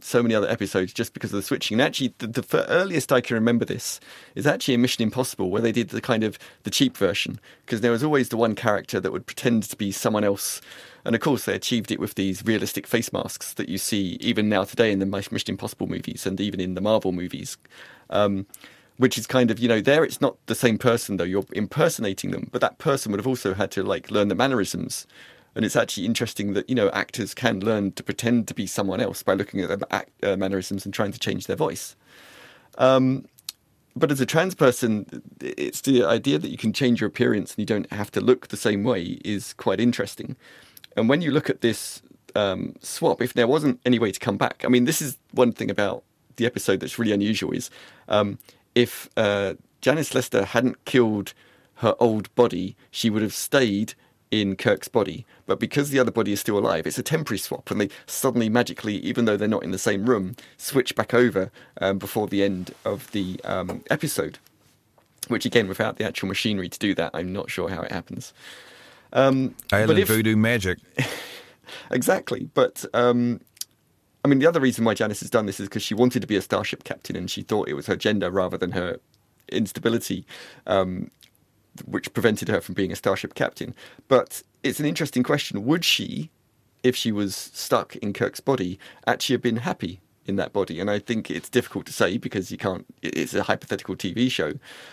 so 0.00 0.22
many 0.22 0.34
other 0.34 0.48
episodes 0.48 0.92
just 0.92 1.12
because 1.12 1.32
of 1.32 1.36
the 1.36 1.42
switching. 1.42 1.76
And 1.76 1.82
actually, 1.82 2.14
the, 2.18 2.26
the 2.26 2.66
earliest 2.68 3.12
I 3.12 3.20
can 3.20 3.34
remember 3.34 3.64
this 3.64 4.00
is 4.34 4.46
actually 4.46 4.74
in 4.74 4.82
Mission 4.82 5.02
Impossible 5.02 5.50
where 5.50 5.62
they 5.62 5.72
did 5.72 5.90
the 5.90 6.00
kind 6.00 6.24
of 6.24 6.38
the 6.62 6.70
cheap 6.70 6.96
version 6.96 7.40
because 7.64 7.80
there 7.80 7.90
was 7.90 8.02
always 8.02 8.28
the 8.28 8.36
one 8.36 8.54
character 8.54 9.00
that 9.00 9.12
would 9.12 9.26
pretend 9.26 9.64
to 9.64 9.76
be 9.76 9.92
someone 9.92 10.24
else. 10.24 10.60
And 11.04 11.14
of 11.14 11.20
course, 11.20 11.44
they 11.44 11.54
achieved 11.54 11.90
it 11.90 12.00
with 12.00 12.14
these 12.14 12.44
realistic 12.44 12.86
face 12.86 13.12
masks 13.12 13.54
that 13.54 13.68
you 13.68 13.78
see 13.78 14.18
even 14.20 14.48
now 14.48 14.64
today 14.64 14.92
in 14.92 14.98
the 14.98 15.06
Mission 15.06 15.50
Impossible 15.50 15.86
movies 15.86 16.26
and 16.26 16.40
even 16.40 16.60
in 16.60 16.74
the 16.74 16.80
Marvel 16.80 17.12
movies. 17.12 17.56
Um, 18.10 18.46
which 19.00 19.16
is 19.16 19.26
kind 19.26 19.50
of 19.50 19.58
you 19.58 19.66
know 19.66 19.80
there 19.80 20.04
it's 20.04 20.20
not 20.20 20.36
the 20.44 20.54
same 20.54 20.76
person 20.76 21.16
though. 21.16 21.24
You're 21.24 21.46
impersonating 21.52 22.32
them. 22.32 22.50
But 22.52 22.60
that 22.60 22.76
person 22.76 23.10
would 23.10 23.18
have 23.18 23.26
also 23.26 23.54
had 23.54 23.70
to 23.72 23.82
like 23.82 24.10
learn 24.10 24.28
the 24.28 24.34
mannerisms. 24.34 25.06
And 25.54 25.64
it's 25.64 25.74
actually 25.74 26.04
interesting 26.04 26.52
that 26.52 26.68
you 26.68 26.74
know 26.74 26.90
actors 26.90 27.32
can 27.32 27.60
learn 27.60 27.92
to 27.92 28.02
pretend 28.02 28.46
to 28.48 28.54
be 28.54 28.66
someone 28.66 29.00
else 29.00 29.22
by 29.22 29.32
looking 29.32 29.62
at 29.62 29.68
their 29.70 29.78
act, 29.90 30.10
uh, 30.22 30.36
mannerisms 30.36 30.84
and 30.84 30.92
trying 30.92 31.12
to 31.12 31.18
change 31.18 31.46
their 31.46 31.56
voice. 31.56 31.96
Um, 32.76 33.24
but 33.96 34.12
as 34.12 34.20
a 34.20 34.26
trans 34.26 34.54
person 34.54 35.22
it's 35.40 35.80
the 35.80 36.04
idea 36.04 36.38
that 36.38 36.50
you 36.50 36.58
can 36.58 36.72
change 36.74 37.00
your 37.00 37.08
appearance 37.08 37.52
and 37.52 37.58
you 37.58 37.66
don't 37.66 37.90
have 37.90 38.10
to 38.12 38.20
look 38.20 38.48
the 38.48 38.56
same 38.56 38.84
way 38.84 39.18
is 39.24 39.54
quite 39.54 39.80
interesting. 39.80 40.36
And 40.94 41.08
when 41.08 41.22
you 41.22 41.30
look 41.30 41.48
at 41.48 41.62
this 41.62 42.02
um, 42.36 42.76
swap 42.80 43.22
if 43.22 43.32
there 43.32 43.48
wasn't 43.48 43.80
any 43.86 43.98
way 43.98 44.12
to 44.12 44.20
come 44.20 44.36
back 44.36 44.62
i 44.64 44.68
mean 44.68 44.84
this 44.84 45.02
is 45.02 45.18
one 45.32 45.50
thing 45.50 45.68
about 45.68 46.04
the 46.36 46.46
episode 46.46 46.78
that's 46.78 46.96
really 46.96 47.12
unusual 47.12 47.50
is 47.50 47.70
um, 48.08 48.38
if 48.74 49.08
uh, 49.16 49.54
Janice 49.80 50.14
Lester 50.14 50.44
hadn't 50.44 50.84
killed 50.84 51.34
her 51.76 51.94
old 51.98 52.34
body, 52.34 52.76
she 52.90 53.10
would 53.10 53.22
have 53.22 53.34
stayed 53.34 53.94
in 54.30 54.54
Kirk's 54.54 54.88
body. 54.88 55.26
But 55.46 55.58
because 55.58 55.90
the 55.90 55.98
other 55.98 56.10
body 56.10 56.32
is 56.32 56.40
still 56.40 56.58
alive, 56.58 56.86
it's 56.86 56.98
a 56.98 57.02
temporary 57.02 57.38
swap, 57.38 57.70
and 57.70 57.80
they 57.80 57.88
suddenly 58.06 58.48
magically, 58.48 58.96
even 58.98 59.24
though 59.24 59.36
they're 59.36 59.48
not 59.48 59.64
in 59.64 59.70
the 59.70 59.78
same 59.78 60.08
room, 60.08 60.36
switch 60.56 60.94
back 60.94 61.14
over 61.14 61.50
um, 61.80 61.98
before 61.98 62.26
the 62.26 62.42
end 62.42 62.72
of 62.84 63.10
the 63.12 63.40
um, 63.44 63.82
episode. 63.90 64.38
Which 65.28 65.44
again, 65.44 65.68
without 65.68 65.96
the 65.96 66.04
actual 66.04 66.28
machinery 66.28 66.68
to 66.68 66.78
do 66.78 66.94
that, 66.94 67.10
I'm 67.14 67.32
not 67.32 67.50
sure 67.50 67.68
how 67.68 67.82
it 67.82 67.92
happens. 67.92 68.32
Um, 69.12 69.54
Alien 69.72 69.98
if- 69.98 70.08
voodoo 70.08 70.36
magic. 70.36 70.78
exactly. 71.90 72.48
But 72.54 72.84
um, 72.94 73.40
I 74.24 74.28
mean, 74.28 74.38
the 74.38 74.46
other 74.46 74.60
reason 74.60 74.84
why 74.84 74.94
Janice 74.94 75.20
has 75.20 75.30
done 75.30 75.46
this 75.46 75.60
is 75.60 75.68
because 75.68 75.82
she 75.82 75.94
wanted 75.94 76.20
to 76.20 76.26
be 76.26 76.36
a 76.36 76.42
starship 76.42 76.84
captain, 76.84 77.16
and 77.16 77.30
she 77.30 77.42
thought 77.42 77.68
it 77.68 77.74
was 77.74 77.86
her 77.86 77.96
gender 77.96 78.30
rather 78.30 78.58
than 78.58 78.72
her 78.72 78.98
instability, 79.48 80.26
um, 80.66 81.10
which 81.86 82.12
prevented 82.12 82.48
her 82.48 82.60
from 82.60 82.74
being 82.74 82.92
a 82.92 82.96
starship 82.96 83.34
captain. 83.34 83.74
But 84.08 84.42
it's 84.62 84.80
an 84.80 84.86
interesting 84.86 85.22
question: 85.22 85.64
Would 85.64 85.84
she, 85.84 86.30
if 86.82 86.94
she 86.94 87.12
was 87.12 87.34
stuck 87.34 87.96
in 87.96 88.12
Kirk's 88.12 88.40
body, 88.40 88.78
actually 89.06 89.34
have 89.34 89.42
been 89.42 89.58
happy? 89.58 90.00
In 90.26 90.36
that 90.36 90.52
body, 90.52 90.78
and 90.78 90.88
I 90.88 91.00
think 91.00 91.28
it's 91.28 91.48
difficult 91.48 91.86
to 91.86 91.92
say 91.92 92.16
because 92.16 92.52
you 92.52 92.58
can't. 92.58 92.84
It's 93.02 93.34
a 93.34 93.42
hypothetical 93.42 93.96
TV 93.96 94.30
show, 94.30 94.52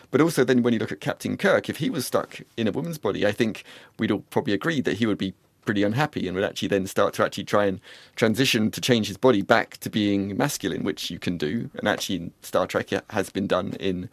but 0.09 0.19
also 0.19 0.43
then 0.43 0.63
when 0.63 0.73
you 0.73 0.79
look 0.79 0.91
at 0.91 1.01
Captain 1.01 1.37
Kirk, 1.37 1.69
if 1.69 1.77
he 1.77 1.91
was 1.91 2.07
stuck 2.07 2.39
in 2.55 2.67
a 2.67 2.71
woman's 2.71 2.97
body, 2.97 3.27
I 3.27 3.33
think 3.33 3.63
we'd 3.99 4.09
all 4.09 4.23
probably 4.31 4.53
agree 4.53 4.81
that 4.81 4.97
he 4.97 5.05
would 5.05 5.17
be 5.19 5.35
pretty 5.67 5.83
unhappy 5.83 6.27
and 6.27 6.33
would 6.35 6.43
actually 6.43 6.69
then 6.69 6.87
start 6.87 7.13
to 7.13 7.23
actually 7.23 7.43
try 7.43 7.65
and 7.65 7.79
transition 8.15 8.71
to 8.71 8.81
change 8.81 9.07
his 9.07 9.17
body 9.17 9.43
back 9.43 9.77
to 9.77 9.89
being 9.91 10.35
masculine, 10.35 10.83
which 10.83 11.11
you 11.11 11.19
can 11.19 11.37
do. 11.37 11.69
And 11.75 11.87
actually, 11.87 12.15
in 12.15 12.31
Star 12.41 12.65
Trek 12.65 12.91
it 12.91 13.03
has 13.11 13.29
been 13.29 13.45
done 13.45 13.73
in 13.79 14.09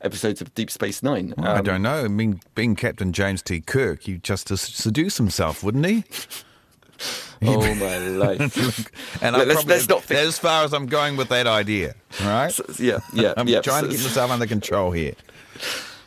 episodes 0.00 0.40
of 0.40 0.54
Deep 0.54 0.70
Space 0.70 1.02
Nine. 1.02 1.34
I 1.36 1.58
Um, 1.58 1.64
don't 1.64 1.82
know. 1.82 2.04
I 2.04 2.08
mean, 2.08 2.40
being 2.54 2.74
Captain 2.74 3.12
James 3.12 3.42
T. 3.42 3.60
Kirk, 3.60 4.04
he'd 4.04 4.22
just 4.24 4.46
to 4.46 4.56
seduce 4.56 5.18
himself, 5.18 5.62
wouldn't 5.62 5.84
he? 5.86 6.04
Oh 7.44 7.74
my 7.74 7.98
life! 8.24 8.38
And 9.20 9.34
Let- 9.34 9.42
I'm 9.42 9.48
let's- 9.48 9.52
probably, 9.54 9.74
let's 9.74 9.88
not 9.88 10.04
think- 10.04 10.20
as 10.20 10.38
far 10.38 10.64
as 10.64 10.72
I'm 10.72 10.86
going 10.86 11.16
with 11.16 11.28
that 11.30 11.48
idea. 11.48 11.96
right? 12.22 12.52
So- 12.52 12.64
yeah, 12.78 13.00
yeah, 13.12 13.34
I'm 13.36 13.48
yeah. 13.48 13.60
trying 13.60 13.82
to 13.86 13.90
So- 13.90 13.96
get 13.96 14.04
myself 14.04 14.30
under 14.30 14.46
control 14.46 14.92
here. 14.92 15.14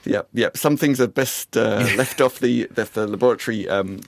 Yeah, 0.06 0.22
yeah. 0.34 0.50
Some 0.54 0.78
things 0.78 1.02
are 1.02 1.08
best 1.08 1.58
uh, 1.58 1.88
left 1.98 2.22
off 2.22 2.40
the 2.40 2.66
the, 2.68 2.86
the 2.86 3.08
laboratory 3.08 3.68
um, 3.68 4.00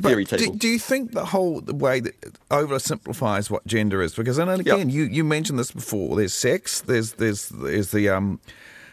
theory 0.00 0.24
But 0.24 0.38
table. 0.38 0.52
Do, 0.52 0.58
do 0.58 0.68
you 0.68 0.78
think 0.78 1.12
the 1.12 1.26
whole 1.26 1.60
the 1.60 1.74
way 1.74 2.00
that 2.00 2.14
oversimplifies 2.50 3.50
what 3.50 3.66
gender 3.66 4.02
is? 4.02 4.14
Because 4.14 4.38
and 4.38 4.50
again, 4.50 4.90
you, 4.90 5.04
you 5.04 5.24
mentioned 5.24 5.58
this 5.58 5.70
before. 5.70 6.16
There's 6.16 6.34
sex. 6.34 6.80
There's 6.80 7.12
there's 7.14 7.48
there's 7.48 7.90
the 7.90 8.08
um, 8.08 8.40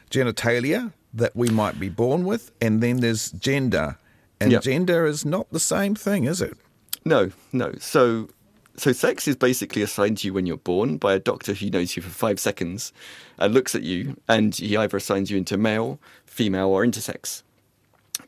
genitalia 0.09 0.93
that 1.13 1.35
we 1.35 1.49
might 1.49 1.79
be 1.79 1.89
born 1.89 2.23
with, 2.23 2.51
and 2.61 2.81
then 2.81 2.97
there's 2.97 3.31
gender. 3.31 3.97
And 4.39 4.51
Yep. 4.51 4.61
gender 4.63 5.05
is 5.05 5.23
not 5.25 5.47
the 5.51 5.59
same 5.59 5.95
thing, 5.95 6.25
is 6.25 6.41
it? 6.41 6.57
No, 7.05 7.31
no. 7.53 7.73
So, 7.79 8.27
so 8.75 8.91
sex 8.91 9.27
is 9.27 9.35
basically 9.35 9.81
assigned 9.81 10.17
to 10.19 10.27
you 10.27 10.33
when 10.33 10.45
you're 10.45 10.57
born 10.57 10.97
by 10.97 11.13
a 11.13 11.19
doctor 11.19 11.53
who 11.53 11.69
knows 11.69 11.95
you 11.95 12.01
for 12.01 12.09
five 12.09 12.39
seconds 12.39 12.91
and 13.37 13.53
looks 13.53 13.75
at 13.75 13.83
you, 13.83 14.17
and 14.27 14.55
he 14.55 14.75
either 14.75 14.97
assigns 14.97 15.29
you 15.29 15.37
into 15.37 15.57
male, 15.57 15.99
female, 16.25 16.69
or 16.69 16.83
intersex. 16.83 17.43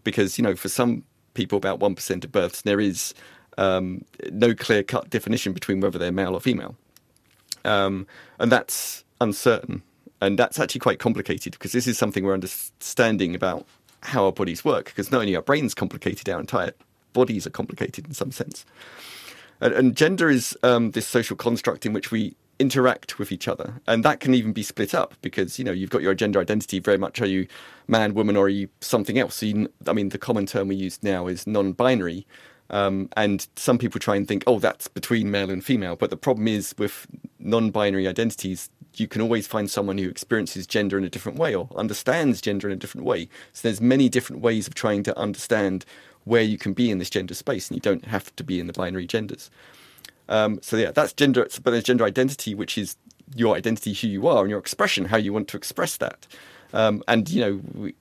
Because 0.04 0.38
you 0.38 0.44
know, 0.44 0.56
for 0.56 0.70
some 0.70 1.04
people, 1.34 1.58
about 1.58 1.80
one 1.80 1.96
percent 1.96 2.24
of 2.24 2.32
births, 2.32 2.62
there 2.62 2.80
is 2.80 3.14
um, 3.58 4.06
no 4.32 4.54
clear-cut 4.54 5.10
definition 5.10 5.54
between 5.54 5.80
whether 5.80 5.98
they're 5.98 6.12
male 6.12 6.36
or 6.36 6.42
female, 6.42 6.76
um, 7.64 8.06
and 8.40 8.52
that's 8.52 9.04
uncertain, 9.22 9.82
and 10.22 10.38
that's 10.38 10.60
actually 10.60 10.80
quite 10.80 11.00
complicated 11.00 11.54
because 11.54 11.72
this 11.72 11.88
is 11.88 11.98
something 11.98 12.24
we're 12.24 12.34
understanding 12.34 13.34
about 13.34 13.66
how 14.02 14.26
our 14.26 14.32
bodies 14.32 14.64
work. 14.64 14.86
Because 14.86 15.12
not 15.12 15.22
only 15.22 15.36
our 15.36 15.42
brains 15.42 15.74
complicated, 15.74 16.30
our 16.30 16.40
entire 16.40 16.74
bodies 17.14 17.48
are 17.48 17.52
complicated 17.52 18.06
in 18.06 18.14
some 18.14 18.32
sense. 18.32 18.66
And, 19.62 19.74
and 19.74 19.96
gender 19.96 20.30
is 20.30 20.58
um, 20.64 20.92
this 20.92 21.08
social 21.08 21.36
construct 21.36 21.86
in 21.86 21.94
which 21.94 22.12
we 22.12 22.36
interact 22.60 23.20
with 23.20 23.32
each 23.32 23.48
other, 23.48 23.82
and 23.88 24.04
that 24.04 24.20
can 24.20 24.34
even 24.34 24.54
be 24.54 24.64
split 24.64 24.94
up 24.94 25.14
because 25.22 25.60
you 25.60 25.66
know 25.66 25.72
you've 25.72 25.90
got 25.90 26.02
your 26.02 26.14
gender 26.14 26.40
identity 26.40 26.80
very 26.80 26.98
much. 26.98 27.22
Are 27.22 27.26
you 27.26 27.48
man, 27.88 28.14
woman, 28.14 28.38
or 28.38 28.46
are 28.46 28.50
you 28.50 28.70
something 28.82 29.20
else? 29.20 29.36
So 29.36 29.46
you, 29.46 29.70
I 29.88 29.94
mean, 29.94 30.10
the 30.10 30.18
common 30.18 30.46
term 30.46 30.70
we 30.70 30.76
use 30.76 31.02
now 31.04 31.28
is 31.28 31.46
non-binary, 31.46 32.26
um, 32.70 33.10
and 33.18 33.48
some 33.56 33.78
people 33.78 34.00
try 34.00 34.16
and 34.16 34.28
think, 34.28 34.44
oh, 34.48 34.60
that's 34.60 34.88
between 34.88 35.32
male 35.32 35.50
and 35.50 35.64
female. 35.64 35.96
But 35.96 36.10
the 36.10 36.18
problem 36.18 36.48
is 36.48 36.74
with 36.78 37.08
non-binary 37.40 38.08
identities, 38.08 38.70
you 38.96 39.08
can 39.08 39.22
always 39.22 39.48
find 39.48 39.70
someone 39.70 39.98
who 39.98 40.10
experiences 40.10 40.66
gender 40.66 40.98
in 40.98 41.04
a 41.04 41.10
different 41.10 41.38
way 41.38 41.54
or 41.54 41.70
understands 41.76 42.42
gender 42.42 42.68
in 42.70 42.74
a 42.74 42.78
different 42.78 43.06
way. 43.06 43.28
So 43.54 43.68
there's 43.68 43.82
many 43.82 44.10
different 44.10 44.42
ways 44.42 44.68
of 44.68 44.74
trying 44.74 45.04
to 45.04 45.18
understand 45.20 45.86
where 46.26 46.42
you 46.42 46.58
can 46.58 46.74
be 46.74 46.92
in 46.92 46.98
this 46.98 47.10
gender 47.10 47.34
space, 47.34 47.70
and 47.70 47.78
you 47.78 47.82
don't 47.82 48.06
have 48.06 48.36
to 48.36 48.44
be 48.44 48.60
in 48.60 48.68
the 48.68 48.74
binary 48.74 49.08
genders. 49.08 49.50
Um, 50.28 50.60
so 50.62 50.78
yeah, 50.78 50.92
that's 50.92 51.14
gender. 51.14 51.48
But 51.64 51.72
there's 51.72 51.84
gender 51.84 52.04
identity, 52.04 52.54
which 52.54 52.78
is 52.78 52.96
your 53.36 53.56
identity, 53.56 53.94
who 53.94 54.08
you 54.08 54.28
are, 54.28 54.42
and 54.42 54.50
your 54.50 54.60
expression, 54.60 55.06
how 55.06 55.18
you 55.18 55.34
want 55.34 55.48
to 55.50 55.58
express 55.58 55.98
that. 55.98 56.28
Um, 56.74 57.04
and 57.08 57.30
you 57.30 57.42
know, 57.42 57.62
we, 57.74 57.96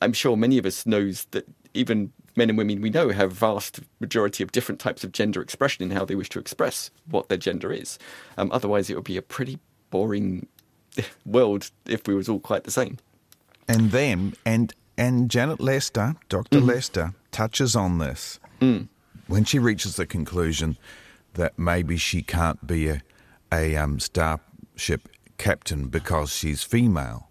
I'm 0.00 0.12
sure 0.12 0.36
many 0.36 0.58
of 0.58 0.66
us 0.66 0.86
knows 0.86 1.26
that 1.32 1.46
even 1.74 2.12
men 2.36 2.48
and 2.48 2.58
women 2.58 2.80
we 2.80 2.90
know 2.90 3.10
have 3.10 3.32
vast 3.32 3.80
majority 4.00 4.42
of 4.42 4.52
different 4.52 4.80
types 4.80 5.04
of 5.04 5.12
gender 5.12 5.40
expression 5.40 5.84
in 5.84 5.96
how 5.96 6.04
they 6.04 6.14
wish 6.14 6.28
to 6.30 6.38
express 6.38 6.90
what 7.10 7.28
their 7.28 7.38
gender 7.38 7.72
is. 7.72 7.98
Um, 8.38 8.50
otherwise, 8.52 8.90
it 8.90 8.94
would 8.94 9.04
be 9.04 9.16
a 9.16 9.22
pretty 9.22 9.58
boring 9.90 10.46
world 11.26 11.70
if 11.86 12.06
we 12.06 12.14
was 12.14 12.28
all 12.28 12.40
quite 12.40 12.64
the 12.64 12.70
same. 12.70 12.98
And 13.68 13.92
then, 13.92 14.34
and 14.44 14.74
and 14.96 15.30
Janet 15.30 15.60
Lester, 15.60 16.14
Doctor 16.28 16.58
Mm-hmm. 16.58 16.68
Lester, 16.68 17.14
touches 17.32 17.74
on 17.76 17.98
this 17.98 18.38
Mm. 18.60 18.88
when 19.26 19.44
she 19.44 19.58
reaches 19.58 19.96
the 19.96 20.06
conclusion 20.06 20.76
that 21.34 21.58
maybe 21.58 21.96
she 21.96 22.22
can't 22.22 22.64
be 22.66 22.88
a, 22.88 23.02
a 23.52 23.76
um, 23.76 23.98
starship 23.98 25.08
captain 25.38 25.88
because 25.88 26.32
she's 26.32 26.62
female. 26.62 27.28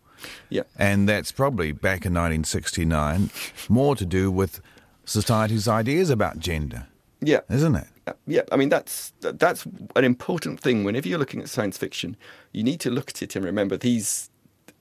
Yeah. 0.49 0.63
And 0.77 1.07
that's 1.07 1.31
probably 1.31 1.71
back 1.71 2.05
in 2.05 2.13
1969, 2.13 3.29
more 3.69 3.95
to 3.95 4.05
do 4.05 4.29
with 4.31 4.61
society's 5.05 5.67
ideas 5.67 6.09
about 6.09 6.39
gender, 6.39 6.87
Yeah. 7.21 7.39
isn't 7.49 7.75
it? 7.75 7.87
Yeah, 8.07 8.13
Yeah, 8.27 8.41
I 8.51 8.57
mean 8.57 8.67
that's 8.69 9.13
that's 9.21 9.65
an 9.95 10.03
important 10.03 10.59
thing. 10.59 10.83
Whenever 10.83 11.07
you're 11.07 11.19
looking 11.19 11.41
at 11.41 11.49
science 11.49 11.77
fiction, 11.77 12.17
you 12.51 12.63
need 12.63 12.79
to 12.81 12.89
look 12.89 13.09
at 13.09 13.21
it 13.21 13.35
and 13.35 13.45
remember 13.45 13.77
these 13.77 14.29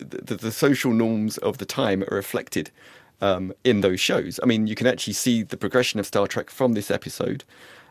the, 0.02 0.36
the, 0.36 0.52
social 0.52 0.92
norms 0.92 1.38
of 1.38 1.58
the 1.58 1.66
time 1.66 2.02
are 2.04 2.16
reflected 2.16 2.70
um, 3.20 3.52
in 3.64 3.80
those 3.80 4.00
shows. 4.00 4.38
I 4.42 4.46
mean, 4.46 4.66
you 4.66 4.74
can 4.74 4.86
actually 4.86 5.12
see 5.14 5.42
the 5.42 5.56
progression 5.56 6.00
of 6.00 6.06
Star 6.06 6.26
Trek 6.26 6.50
from 6.50 6.74
this 6.74 6.90
episode. 6.90 7.44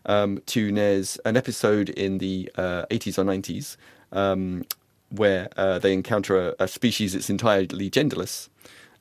um, 0.06 0.42
to 0.48 0.72
there's 0.72 1.18
an 1.26 1.38
episode 1.38 1.90
in 1.90 2.18
the 2.18 2.52
uh, 2.56 2.86
80s 2.90 3.18
or 3.18 3.24
90s 3.24 3.78
um, 4.12 4.64
where 5.10 5.50
uh, 5.58 5.80
they 5.80 5.94
encounter 5.94 6.50
a, 6.50 6.56
a, 6.60 6.68
species 6.68 7.14
that's 7.14 7.30
entirely 7.30 7.90
genderless. 7.90 8.50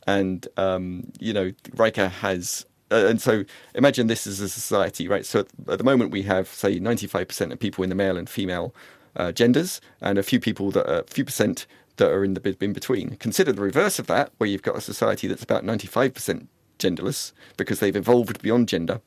And, 0.06 0.46
um, 0.56 1.12
you 1.18 1.32
know, 1.32 1.52
Riker 1.74 2.08
has. 2.08 2.66
Uh, 2.90 3.06
and 3.06 3.22
so 3.22 3.44
imagine 3.74 4.08
this 4.08 4.26
as 4.26 4.40
a 4.40 4.48
society, 4.48 5.06
right? 5.06 5.24
So 5.24 5.40
at, 5.68 5.78
the 5.78 5.84
moment 5.84 6.10
we 6.10 6.22
have, 6.22 6.48
say, 6.48 6.80
95% 6.80 7.52
of 7.52 7.58
people 7.60 7.84
in 7.84 7.90
the 7.90 7.96
male 7.96 8.16
and 8.16 8.28
female 8.28 8.74
uh, 9.16 9.30
genders, 9.30 9.80
and 10.00 10.18
a 10.18 10.22
few 10.22 10.40
people 10.40 10.70
that 10.72 10.90
are, 10.90 11.00
a 11.00 11.04
few 11.04 11.24
percent 11.24 11.66
that 12.00 12.10
are 12.10 12.24
in 12.24 12.34
the 12.34 12.56
in 12.60 12.72
between. 12.72 13.16
Consider 13.16 13.52
the 13.52 13.62
reverse 13.62 13.98
of 13.98 14.08
that, 14.08 14.32
where 14.38 14.48
you've 14.48 14.62
got 14.62 14.76
a 14.76 14.80
society 14.80 15.28
that's 15.28 15.44
about 15.44 15.64
95% 15.64 16.48
genderless 16.78 17.32
because 17.56 17.78
they've 17.78 17.94
evolved 17.94 18.42
beyond 18.42 18.68
gender. 18.68 19.00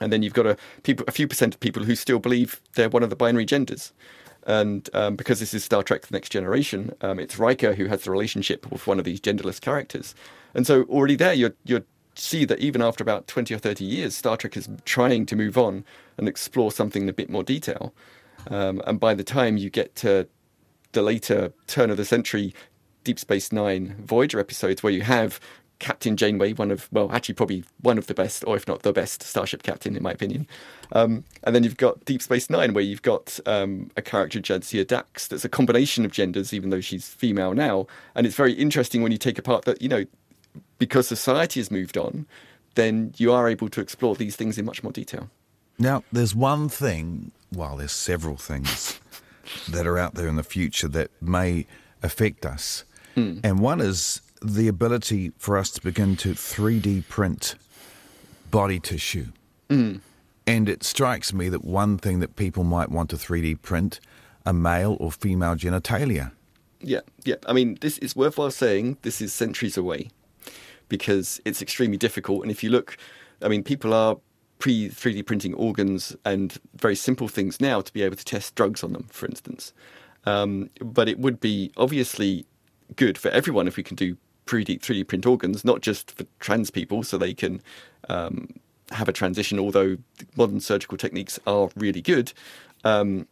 And 0.00 0.12
then 0.12 0.22
you've 0.22 0.34
got 0.34 0.46
a, 0.46 0.56
people, 0.82 1.04
a 1.06 1.12
few 1.12 1.28
percent 1.28 1.54
of 1.54 1.60
people 1.60 1.84
who 1.84 1.94
still 1.94 2.18
believe 2.18 2.60
they're 2.74 2.88
one 2.88 3.04
of 3.04 3.10
the 3.10 3.16
binary 3.16 3.44
genders. 3.44 3.92
And 4.46 4.90
um, 4.92 5.16
because 5.16 5.38
this 5.38 5.54
is 5.54 5.64
Star 5.64 5.82
Trek 5.82 6.02
The 6.02 6.14
Next 6.14 6.30
Generation, 6.30 6.94
um, 7.00 7.18
it's 7.18 7.38
Riker 7.38 7.74
who 7.74 7.86
has 7.86 8.02
the 8.02 8.10
relationship 8.10 8.70
with 8.70 8.86
one 8.86 8.98
of 8.98 9.04
these 9.04 9.20
genderless 9.20 9.60
characters. 9.60 10.14
And 10.54 10.66
so 10.66 10.82
already 10.84 11.16
there, 11.16 11.32
you're, 11.32 11.54
you're 11.64 11.84
see 12.16 12.44
that 12.44 12.60
even 12.60 12.82
after 12.82 13.02
about 13.02 13.26
20 13.26 13.54
or 13.54 13.58
30 13.58 13.84
years, 13.84 14.16
Star 14.16 14.36
Trek 14.36 14.56
is 14.56 14.68
trying 14.84 15.26
to 15.26 15.36
move 15.36 15.56
on 15.56 15.84
and 16.16 16.28
explore 16.28 16.72
something 16.72 17.02
in 17.02 17.08
a 17.08 17.12
bit 17.12 17.30
more 17.30 17.42
detail. 17.42 17.94
Um, 18.50 18.82
and 18.86 19.00
by 19.00 19.14
the 19.14 19.24
time 19.24 19.56
you 19.56 19.70
get 19.70 19.94
to 19.96 20.28
the 20.94 21.02
later 21.02 21.52
turn 21.66 21.90
of 21.90 21.96
the 21.96 22.04
century 22.04 22.54
Deep 23.04 23.18
Space 23.18 23.52
Nine 23.52 23.94
Voyager 24.04 24.40
episodes, 24.40 24.82
where 24.82 24.92
you 24.92 25.02
have 25.02 25.38
Captain 25.78 26.16
Janeway, 26.16 26.54
one 26.54 26.70
of, 26.70 26.88
well, 26.92 27.10
actually 27.12 27.34
probably 27.34 27.64
one 27.80 27.98
of 27.98 28.06
the 28.06 28.14
best, 28.14 28.44
or 28.46 28.56
if 28.56 28.66
not 28.66 28.82
the 28.82 28.92
best, 28.92 29.22
Starship 29.22 29.62
Captain, 29.62 29.96
in 29.96 30.02
my 30.02 30.12
opinion. 30.12 30.46
Um, 30.92 31.24
and 31.42 31.54
then 31.54 31.64
you've 31.64 31.76
got 31.76 32.04
Deep 32.04 32.22
Space 32.22 32.48
Nine, 32.48 32.72
where 32.72 32.82
you've 32.82 33.02
got 33.02 33.38
um, 33.44 33.90
a 33.96 34.02
character, 34.02 34.40
Jadzia 34.40 34.86
Dax, 34.86 35.28
that's 35.28 35.44
a 35.44 35.48
combination 35.48 36.04
of 36.04 36.12
genders, 36.12 36.54
even 36.54 36.70
though 36.70 36.80
she's 36.80 37.08
female 37.08 37.52
now. 37.52 37.86
And 38.14 38.26
it's 38.26 38.36
very 38.36 38.54
interesting 38.54 39.02
when 39.02 39.12
you 39.12 39.18
take 39.18 39.38
apart 39.38 39.64
that, 39.66 39.82
you 39.82 39.88
know, 39.88 40.04
because 40.78 41.08
society 41.08 41.60
has 41.60 41.70
moved 41.70 41.98
on, 41.98 42.26
then 42.74 43.12
you 43.16 43.32
are 43.32 43.48
able 43.48 43.68
to 43.68 43.80
explore 43.80 44.14
these 44.14 44.36
things 44.36 44.56
in 44.58 44.64
much 44.64 44.82
more 44.82 44.92
detail. 44.92 45.28
Now, 45.78 46.04
there's 46.12 46.34
one 46.34 46.68
thing, 46.68 47.32
well, 47.52 47.76
there's 47.76 47.92
several 47.92 48.36
things 48.36 49.00
that 49.68 49.86
are 49.86 49.98
out 49.98 50.14
there 50.14 50.28
in 50.28 50.36
the 50.36 50.42
future 50.42 50.88
that 50.88 51.10
may 51.20 51.66
affect 52.02 52.44
us. 52.46 52.84
Mm. 53.16 53.40
And 53.44 53.60
one 53.60 53.80
is 53.80 54.20
the 54.42 54.68
ability 54.68 55.32
for 55.38 55.56
us 55.56 55.70
to 55.70 55.80
begin 55.80 56.16
to 56.16 56.30
3D 56.30 57.08
print 57.08 57.54
body 58.50 58.78
tissue. 58.78 59.26
Mm. 59.68 60.00
And 60.46 60.68
it 60.68 60.84
strikes 60.84 61.32
me 61.32 61.48
that 61.48 61.64
one 61.64 61.96
thing 61.96 62.20
that 62.20 62.36
people 62.36 62.64
might 62.64 62.90
want 62.90 63.10
to 63.10 63.16
3D 63.16 63.62
print 63.62 64.00
a 64.44 64.52
male 64.52 64.96
or 65.00 65.10
female 65.10 65.54
genitalia. 65.54 66.32
Yeah, 66.80 67.00
yeah. 67.24 67.36
I 67.46 67.54
mean, 67.54 67.78
this 67.80 67.96
is 67.98 68.14
worthwhile 68.14 68.50
saying 68.50 68.98
this 69.02 69.22
is 69.22 69.32
centuries 69.32 69.78
away 69.78 70.10
because 70.88 71.40
it's 71.46 71.62
extremely 71.62 71.96
difficult. 71.96 72.42
And 72.42 72.50
if 72.50 72.62
you 72.62 72.68
look, 72.68 72.98
I 73.40 73.48
mean, 73.48 73.62
people 73.62 73.94
are 73.94 74.18
pre 74.58 74.88
3D 74.88 75.26
printing 75.26 75.54
organs 75.54 76.16
and 76.24 76.58
very 76.74 76.96
simple 76.96 77.28
things 77.28 77.60
now 77.60 77.80
to 77.80 77.92
be 77.92 78.02
able 78.02 78.16
to 78.16 78.24
test 78.24 78.54
drugs 78.54 78.82
on 78.82 78.92
them, 78.92 79.06
for 79.10 79.26
instance. 79.26 79.72
Um, 80.26 80.70
but 80.80 81.08
it 81.08 81.18
would 81.18 81.40
be 81.40 81.72
obviously 81.76 82.46
good 82.96 83.18
for 83.18 83.30
everyone 83.30 83.68
if 83.68 83.76
we 83.76 83.82
can 83.82 83.96
do 83.96 84.16
3D, 84.46 84.80
3D 84.80 85.06
print 85.06 85.26
organs, 85.26 85.64
not 85.64 85.80
just 85.80 86.16
for 86.16 86.24
trans 86.40 86.70
people, 86.70 87.02
so 87.02 87.18
they 87.18 87.34
can 87.34 87.62
um, 88.08 88.48
have 88.90 89.08
a 89.08 89.12
transition, 89.12 89.58
although 89.58 89.96
modern 90.36 90.60
surgical 90.60 90.98
techniques 90.98 91.38
are 91.46 91.68
really 91.76 92.02
good. 92.02 92.32
Um, 92.84 93.26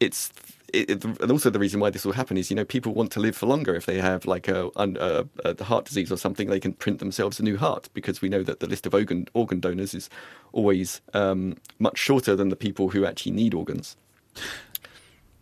it's 0.00 0.32
it, 0.72 1.04
and 1.04 1.30
also 1.30 1.50
the 1.50 1.58
reason 1.58 1.80
why 1.80 1.90
this 1.90 2.04
will 2.04 2.12
happen 2.12 2.36
is 2.36 2.50
you 2.50 2.56
know 2.56 2.64
people 2.64 2.92
want 2.92 3.10
to 3.12 3.20
live 3.20 3.36
for 3.36 3.46
longer 3.46 3.74
if 3.74 3.86
they 3.86 3.98
have 3.98 4.26
like 4.26 4.48
a, 4.48 4.70
a, 4.76 5.26
a, 5.44 5.64
heart 5.64 5.86
disease 5.86 6.12
or 6.12 6.16
something 6.16 6.48
they 6.48 6.60
can 6.60 6.72
print 6.72 6.98
themselves 6.98 7.40
a 7.40 7.42
new 7.42 7.56
heart 7.56 7.88
because 7.94 8.20
we 8.20 8.28
know 8.28 8.42
that 8.42 8.60
the 8.60 8.66
list 8.66 8.86
of 8.86 8.94
organ 8.94 9.26
organ 9.34 9.60
donors 9.60 9.94
is 9.94 10.10
always 10.52 11.00
um, 11.14 11.56
much 11.78 11.98
shorter 11.98 12.36
than 12.36 12.48
the 12.48 12.56
people 12.56 12.90
who 12.90 13.04
actually 13.04 13.32
need 13.32 13.54
organs. 13.54 13.96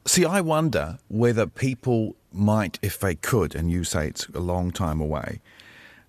See, 0.07 0.25
I 0.25 0.41
wonder 0.41 0.99
whether 1.09 1.47
people 1.47 2.15
might, 2.33 2.79
if 2.81 3.01
they 3.01 3.17
could, 3.17 3.57
and 3.57 3.71
you 3.71 3.83
say 3.83 4.07
it's 4.07 4.29
a 4.29 4.39
long 4.39 4.71
time 4.71 5.01
away, 5.01 5.41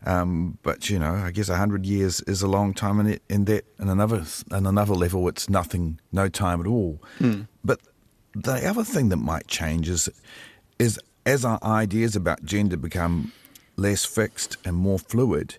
um, 0.05 0.59
but 0.61 0.89
you 0.89 0.99
know, 0.99 1.13
I 1.13 1.31
guess 1.31 1.47
hundred 1.47 1.85
years 1.85 2.21
is 2.21 2.41
a 2.41 2.47
long 2.47 2.73
time, 2.73 2.99
and 2.99 3.19
in 3.27 3.45
that, 3.45 3.65
in 3.79 3.89
another, 3.89 4.23
in 4.51 4.65
another 4.67 4.93
level, 4.93 5.27
it's 5.27 5.49
nothing, 5.49 5.99
no 6.11 6.29
time 6.29 6.61
at 6.61 6.67
all. 6.67 7.01
Mm. 7.19 7.47
But 7.63 7.79
the 8.43 8.67
other 8.67 8.83
thing 8.83 9.09
that 9.09 9.17
might 9.17 9.47
change 9.47 9.89
is, 9.89 10.09
is 10.79 10.99
as 11.25 11.43
our 11.43 11.59
ideas 11.63 12.15
about 12.15 12.43
gender 12.45 12.77
become 12.77 13.31
less 13.75 14.05
fixed 14.05 14.57
and 14.65 14.75
more 14.75 14.99
fluid. 14.99 15.57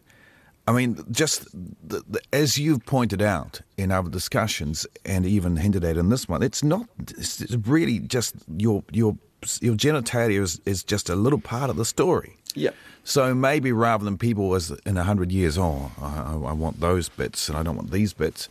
I 0.66 0.72
mean, 0.72 1.02
just 1.10 1.44
the, 1.52 2.02
the, 2.08 2.20
as 2.32 2.58
you've 2.58 2.84
pointed 2.84 3.22
out 3.22 3.62
in 3.78 3.90
our 3.90 4.02
discussions 4.02 4.86
and 5.04 5.24
even 5.24 5.56
hinted 5.56 5.82
at 5.84 5.96
in 5.96 6.10
this 6.10 6.28
one, 6.28 6.42
it's 6.42 6.62
not 6.62 6.86
it's 7.16 7.40
really 7.66 8.00
just 8.00 8.34
your 8.58 8.84
your 8.92 9.16
your 9.60 9.74
genitalia 9.74 10.40
is, 10.40 10.60
is 10.66 10.84
just 10.84 11.08
a 11.08 11.16
little 11.16 11.40
part 11.40 11.70
of 11.70 11.76
the 11.76 11.84
story. 11.84 12.36
Yeah. 12.54 12.70
So 13.04 13.34
maybe 13.34 13.72
rather 13.72 14.04
than 14.04 14.18
people 14.18 14.54
as 14.54 14.70
in 14.84 14.98
a 14.98 15.04
hundred 15.04 15.32
years, 15.32 15.56
oh, 15.56 15.90
I, 16.02 16.50
I, 16.50 16.52
want 16.52 16.80
those 16.80 17.08
bits 17.08 17.48
and 17.48 17.56
I 17.56 17.62
don't 17.62 17.76
want 17.76 17.90
these 17.90 18.12
bits, 18.12 18.48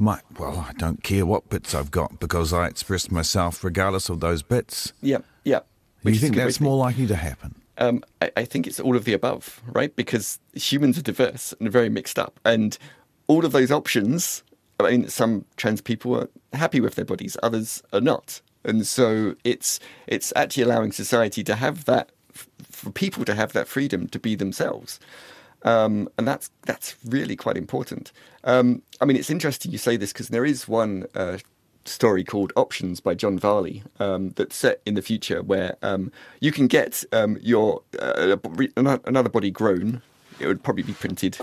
my, 0.00 0.20
well, 0.38 0.66
I 0.68 0.72
don't 0.72 1.02
care 1.02 1.26
what 1.26 1.48
bits 1.48 1.74
I've 1.74 1.90
got 1.90 2.18
because 2.18 2.52
I 2.52 2.66
express 2.66 3.10
myself 3.10 3.62
regardless 3.62 4.08
of 4.08 4.20
those 4.20 4.42
bits. 4.42 4.92
Yeah, 5.02 5.18
yeah. 5.44 5.60
Do 6.04 6.10
you 6.10 6.18
think 6.18 6.36
that's 6.36 6.60
more 6.60 6.76
likely 6.76 7.06
to 7.06 7.16
happen? 7.16 7.54
Um, 7.78 8.02
I, 8.20 8.30
I, 8.38 8.44
think 8.44 8.66
it's 8.66 8.80
all 8.80 8.96
of 8.96 9.04
the 9.04 9.12
above, 9.12 9.60
right? 9.66 9.94
Because 9.94 10.38
humans 10.54 10.98
are 10.98 11.02
diverse 11.02 11.54
and 11.60 11.70
very 11.70 11.88
mixed 11.88 12.18
up, 12.18 12.38
and 12.44 12.76
all 13.26 13.44
of 13.44 13.52
those 13.52 13.70
options. 13.70 14.42
I 14.78 14.90
mean, 14.90 15.08
some 15.08 15.44
trans 15.56 15.80
people 15.80 16.16
are 16.16 16.28
happy 16.52 16.80
with 16.80 16.94
their 16.94 17.04
bodies, 17.04 17.36
others 17.42 17.82
are 17.92 18.00
not, 18.00 18.40
and 18.64 18.86
so 18.86 19.34
it's 19.44 19.80
it's 20.06 20.32
actually 20.36 20.64
allowing 20.64 20.92
society 20.92 21.42
to 21.44 21.54
have 21.54 21.84
that 21.86 22.12
for 22.62 22.90
people 22.90 23.24
to 23.24 23.34
have 23.34 23.52
that 23.52 23.68
freedom 23.68 24.08
to 24.08 24.18
be 24.18 24.34
themselves. 24.34 25.00
Um, 25.62 26.08
and 26.16 26.26
that's 26.26 26.50
that's 26.62 26.96
really 27.04 27.36
quite 27.36 27.56
important. 27.56 28.12
Um, 28.44 28.82
I 29.00 29.04
mean, 29.04 29.16
it's 29.16 29.30
interesting 29.30 29.72
you 29.72 29.78
say 29.78 29.96
this 29.96 30.12
because 30.12 30.28
there 30.28 30.44
is 30.44 30.66
one 30.66 31.06
uh, 31.14 31.38
story 31.84 32.24
called 32.24 32.52
Options 32.56 33.00
by 33.00 33.14
John 33.14 33.38
Varley 33.38 33.82
um, 33.98 34.30
that's 34.30 34.56
set 34.56 34.80
in 34.86 34.94
the 34.94 35.02
future 35.02 35.42
where 35.42 35.76
um, 35.82 36.12
you 36.40 36.52
can 36.52 36.66
get 36.66 37.04
um, 37.12 37.38
your 37.40 37.82
uh, 37.98 38.36
another 38.76 39.28
body 39.28 39.50
grown. 39.50 40.02
It 40.38 40.46
would 40.46 40.62
probably 40.62 40.84
be 40.84 40.94
printed 40.94 41.38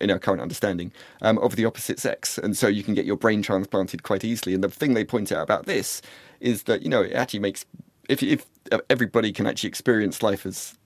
in 0.00 0.10
our 0.10 0.18
current 0.18 0.40
understanding 0.40 0.92
um, 1.22 1.38
of 1.38 1.56
the 1.56 1.64
opposite 1.64 2.00
sex, 2.00 2.38
and 2.38 2.56
so 2.56 2.66
you 2.66 2.82
can 2.82 2.94
get 2.94 3.04
your 3.04 3.16
brain 3.16 3.42
transplanted 3.42 4.02
quite 4.02 4.24
easily. 4.24 4.54
And 4.54 4.64
the 4.64 4.68
thing 4.68 4.94
they 4.94 5.04
point 5.04 5.30
out 5.30 5.42
about 5.42 5.66
this 5.66 6.02
is 6.40 6.64
that 6.64 6.82
you 6.82 6.88
know 6.88 7.02
it 7.02 7.12
actually 7.12 7.40
makes 7.40 7.64
if 8.08 8.22
if 8.22 8.46
everybody 8.88 9.32
can 9.32 9.46
actually 9.46 9.68
experience 9.68 10.22
life 10.22 10.46
as 10.46 10.76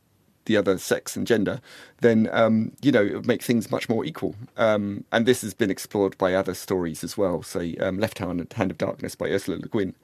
the 0.46 0.56
other 0.56 0.78
sex 0.78 1.16
and 1.16 1.26
gender, 1.26 1.60
then 2.00 2.28
um, 2.32 2.72
you 2.82 2.92
know 2.92 3.02
it 3.02 3.14
would 3.14 3.26
make 3.26 3.42
things 3.42 3.70
much 3.70 3.88
more 3.88 4.04
equal. 4.04 4.34
Um, 4.56 5.04
and 5.12 5.26
this 5.26 5.42
has 5.42 5.54
been 5.54 5.70
explored 5.70 6.16
by 6.18 6.34
other 6.34 6.54
stories 6.54 7.04
as 7.04 7.16
well, 7.16 7.42
say 7.42 7.76
um, 7.76 7.98
Left 7.98 8.18
Hand, 8.18 8.52
Hand 8.52 8.70
of 8.70 8.78
Darkness 8.78 9.14
by 9.14 9.30
Ursula 9.30 9.58
Le 9.58 9.68
Guin. 9.68 9.94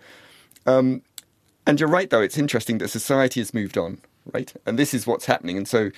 Um, 0.66 1.03
and 1.66 1.79
you're 1.79 1.88
right, 1.88 2.11
though; 2.11 2.22
it's 2.22 2.38
interesting 2.38 2.79
that 2.79 2.88
society 2.88 3.40
has 3.40 3.55
moved 3.55 3.76
on, 3.76 3.98
right? 4.33 4.53
And 4.66 4.79
this 4.79 4.94
is 4.94 5.07
what's 5.07 5.26
happening. 5.26 5.57
And 5.57 5.68
so 5.68 5.90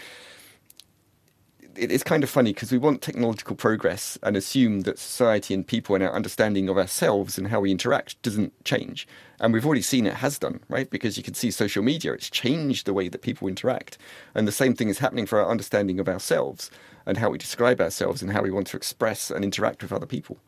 it's 1.91 2.05
kind 2.05 2.23
of 2.23 2.31
funny 2.31 2.53
because 2.53 2.71
we 2.71 2.79
want 2.79 3.03
technological 3.03 3.57
progress 3.57 4.19
and 4.23 4.37
assume 4.37 4.83
that 4.83 4.99
society 4.99 5.53
and 5.55 5.67
people 5.67 5.95
and 5.95 6.05
our 6.05 6.13
understanding 6.13 6.69
of 6.69 6.79
ourselves 6.79 7.37
and 7.37 7.49
how 7.49 7.61
we 7.61 7.71
interact 7.71 8.21
doesn't 8.23 8.53
change. 8.65 9.09
And 9.41 9.53
we've 9.53 9.67
already 9.67 9.83
seen 9.83 10.07
it 10.07 10.15
has 10.15 10.39
done, 10.39 10.61
right? 10.69 10.89
Because 10.89 11.17
you 11.17 11.23
can 11.23 11.35
see 11.35 11.51
social 11.51 11.83
media, 11.83 12.13
it's 12.13 12.31
changed 12.31 12.87
the 12.87 12.95
way 12.95 13.09
that 13.09 13.23
people 13.23 13.49
interact. 13.49 13.99
And 14.35 14.47
the 14.47 14.53
same 14.53 14.75
thing 14.75 14.89
is 14.89 14.99
happening 14.99 15.27
for 15.27 15.41
our 15.41 15.51
understanding 15.51 15.99
of 15.99 16.09
ourselves 16.09 16.71
and 17.07 17.19
how 17.19 17.31
we 17.31 17.39
describe 17.39 17.81
ourselves 17.81 18.23
and 18.23 18.33
how 18.33 18.43
we 18.43 18.51
want 18.51 18.69
to 18.69 18.77
express 18.77 19.31
and 19.31 19.45
interact 19.45 19.83
with 19.83 19.93
other 19.93 20.07
people. 20.07 20.39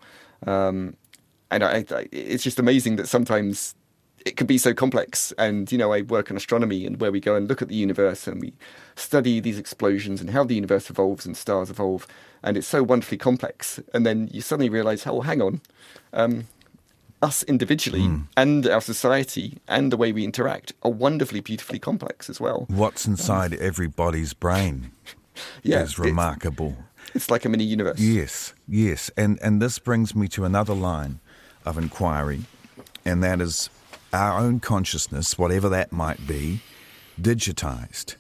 Um, 0.46 0.96
and 1.50 1.64
I, 1.64 1.84
I, 1.90 2.08
it's 2.12 2.44
just 2.44 2.58
amazing 2.58 2.96
that 2.96 3.08
sometimes 3.08 3.74
it 4.24 4.36
could 4.36 4.46
be 4.46 4.58
so 4.58 4.72
complex. 4.72 5.32
And, 5.38 5.70
you 5.70 5.78
know, 5.78 5.92
I 5.92 6.02
work 6.02 6.30
in 6.30 6.36
astronomy 6.36 6.86
and 6.86 7.00
where 7.00 7.12
we 7.12 7.20
go 7.20 7.36
and 7.36 7.46
look 7.46 7.60
at 7.60 7.68
the 7.68 7.74
universe 7.74 8.26
and 8.26 8.40
we 8.40 8.54
study 8.96 9.40
these 9.40 9.58
explosions 9.58 10.20
and 10.20 10.30
how 10.30 10.44
the 10.44 10.54
universe 10.54 10.88
evolves 10.88 11.26
and 11.26 11.36
stars 11.36 11.70
evolve. 11.70 12.06
And 12.42 12.56
it's 12.56 12.66
so 12.66 12.82
wonderfully 12.82 13.18
complex. 13.18 13.80
And 13.92 14.06
then 14.06 14.28
you 14.32 14.40
suddenly 14.40 14.70
realize, 14.70 15.06
oh, 15.06 15.20
hang 15.20 15.42
on. 15.42 15.60
Um, 16.12 16.46
us 17.22 17.42
individually 17.44 18.00
mm. 18.00 18.26
and 18.36 18.66
our 18.66 18.82
society 18.82 19.56
and 19.66 19.90
the 19.90 19.96
way 19.96 20.12
we 20.12 20.24
interact 20.24 20.74
are 20.82 20.90
wonderfully, 20.90 21.40
beautifully 21.40 21.78
complex 21.78 22.28
as 22.28 22.40
well. 22.40 22.66
What's 22.68 23.06
inside 23.06 23.54
everybody's 23.54 24.34
brain 24.34 24.90
yeah, 25.62 25.82
is 25.82 25.98
remarkable. 25.98 26.76
It's, 27.06 27.16
it's 27.16 27.30
like 27.30 27.44
a 27.44 27.48
mini 27.48 27.64
universe. 27.64 27.98
Yes, 27.98 28.52
yes. 28.68 29.10
And, 29.16 29.38
and 29.42 29.62
this 29.62 29.78
brings 29.78 30.14
me 30.14 30.28
to 30.28 30.44
another 30.44 30.74
line 30.74 31.20
of 31.64 31.78
inquiry, 31.78 32.42
and 33.06 33.22
that 33.22 33.40
is 33.40 33.70
our 34.14 34.38
own 34.38 34.60
consciousness, 34.60 35.36
whatever 35.36 35.68
that 35.68 35.92
might 35.92 36.26
be, 36.26 36.60
digitized. 37.20 38.14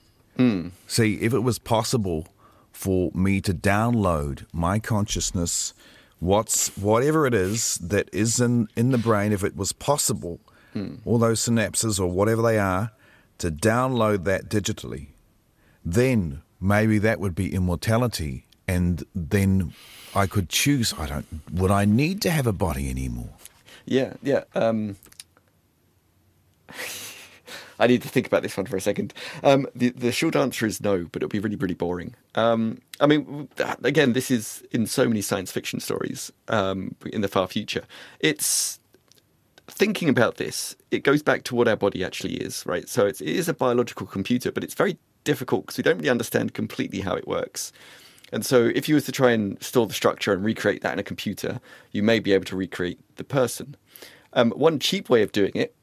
See, 0.88 1.14
if 1.20 1.32
it 1.32 1.40
was 1.40 1.58
possible 1.60 2.26
for 2.72 3.12
me 3.14 3.40
to 3.42 3.54
download 3.54 4.46
my 4.52 4.80
consciousness, 4.80 5.72
what's 6.18 6.76
whatever 6.76 7.24
it 7.26 7.34
is 7.34 7.76
that 7.76 8.08
is 8.12 8.40
in, 8.40 8.68
in 8.74 8.90
the 8.90 8.98
brain, 8.98 9.32
if 9.32 9.44
it 9.44 9.56
was 9.56 9.72
possible, 9.72 10.40
all 11.04 11.18
those 11.18 11.40
synapses 11.40 12.00
or 12.00 12.08
whatever 12.08 12.42
they 12.42 12.58
are, 12.58 12.90
to 13.38 13.50
download 13.50 14.24
that 14.24 14.48
digitally, 14.48 15.06
then 15.84 16.42
maybe 16.60 16.98
that 16.98 17.20
would 17.20 17.34
be 17.36 17.54
immortality, 17.54 18.44
and 18.66 19.04
then 19.14 19.72
I 20.16 20.26
could 20.26 20.48
choose. 20.48 20.92
I 20.98 21.06
don't. 21.06 21.26
Would 21.52 21.70
I 21.70 21.84
need 21.84 22.20
to 22.22 22.30
have 22.30 22.46
a 22.48 22.52
body 22.52 22.90
anymore? 22.90 23.30
Yeah, 23.86 24.14
yeah. 24.22 24.44
Um, 24.54 24.96
I 27.78 27.86
need 27.86 28.02
to 28.02 28.08
think 28.08 28.26
about 28.26 28.42
this 28.42 28.56
one 28.56 28.66
for 28.66 28.76
a 28.76 28.80
second. 28.80 29.12
Um, 29.42 29.66
the 29.74 29.90
the 29.90 30.12
short 30.12 30.36
answer 30.36 30.66
is 30.66 30.80
no, 30.80 31.06
but 31.10 31.22
it'll 31.22 31.28
be 31.28 31.40
really, 31.40 31.56
really 31.56 31.74
boring. 31.74 32.14
Um, 32.34 32.80
I 33.00 33.06
mean, 33.06 33.48
again, 33.82 34.12
this 34.12 34.30
is 34.30 34.62
in 34.70 34.86
so 34.86 35.06
many 35.08 35.22
science 35.22 35.50
fiction 35.50 35.80
stories 35.80 36.32
um, 36.48 36.94
in 37.12 37.20
the 37.20 37.28
far 37.28 37.48
future. 37.48 37.84
It's 38.20 38.78
thinking 39.66 40.08
about 40.08 40.36
this. 40.36 40.76
It 40.90 41.04
goes 41.04 41.22
back 41.22 41.42
to 41.44 41.54
what 41.54 41.68
our 41.68 41.76
body 41.76 42.04
actually 42.04 42.34
is, 42.34 42.64
right? 42.66 42.88
So 42.88 43.06
it's, 43.06 43.20
it 43.20 43.28
is 43.28 43.48
a 43.48 43.54
biological 43.54 44.06
computer, 44.06 44.52
but 44.52 44.62
it's 44.62 44.74
very 44.74 44.98
difficult 45.24 45.64
because 45.66 45.78
we 45.78 45.82
don't 45.82 45.96
really 45.96 46.10
understand 46.10 46.54
completely 46.54 47.00
how 47.00 47.14
it 47.14 47.26
works. 47.26 47.72
And 48.32 48.44
so, 48.44 48.70
if 48.74 48.88
you 48.88 48.94
was 48.94 49.04
to 49.04 49.12
try 49.12 49.30
and 49.32 49.62
store 49.62 49.86
the 49.86 49.94
structure 49.94 50.32
and 50.32 50.44
recreate 50.44 50.82
that 50.82 50.92
in 50.92 50.98
a 50.98 51.04
computer, 51.04 51.60
you 51.92 52.02
may 52.02 52.18
be 52.18 52.32
able 52.32 52.44
to 52.46 52.56
recreate 52.56 52.98
the 53.16 53.24
person. 53.24 53.76
Um, 54.32 54.50
one 54.52 54.78
cheap 54.78 55.08
way 55.08 55.22
of 55.22 55.30
doing 55.30 55.52
it 55.54 55.74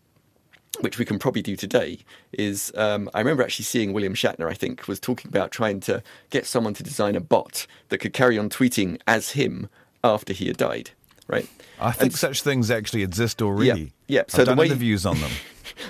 which 0.79 0.97
we 0.97 1.05
can 1.05 1.19
probably 1.19 1.41
do 1.41 1.55
today, 1.55 1.99
is 2.31 2.71
um, 2.75 3.09
I 3.13 3.19
remember 3.19 3.43
actually 3.43 3.65
seeing 3.65 3.93
William 3.93 4.13
Shatner, 4.13 4.49
I 4.49 4.53
think, 4.53 4.87
was 4.87 4.99
talking 4.99 5.29
about 5.29 5.51
trying 5.51 5.79
to 5.81 6.01
get 6.29 6.45
someone 6.45 6.73
to 6.75 6.83
design 6.83 7.15
a 7.15 7.21
bot 7.21 7.67
that 7.89 7.99
could 7.99 8.13
carry 8.13 8.37
on 8.39 8.49
tweeting 8.49 8.99
as 9.05 9.31
him 9.31 9.69
after 10.03 10.33
he 10.33 10.47
had 10.47 10.57
died, 10.57 10.91
right? 11.27 11.47
I 11.79 11.91
think 11.91 12.13
such 12.15 12.41
things 12.41 12.71
actually 12.71 13.03
exist 13.03 13.41
already. 13.41 13.91
Yeah, 14.07 14.19
yeah. 14.19 14.23
So 14.27 14.41
I've 14.41 14.47
the 14.47 14.55
way- 14.55 14.65
interviews 14.67 15.05
on 15.05 15.19
them. 15.19 15.31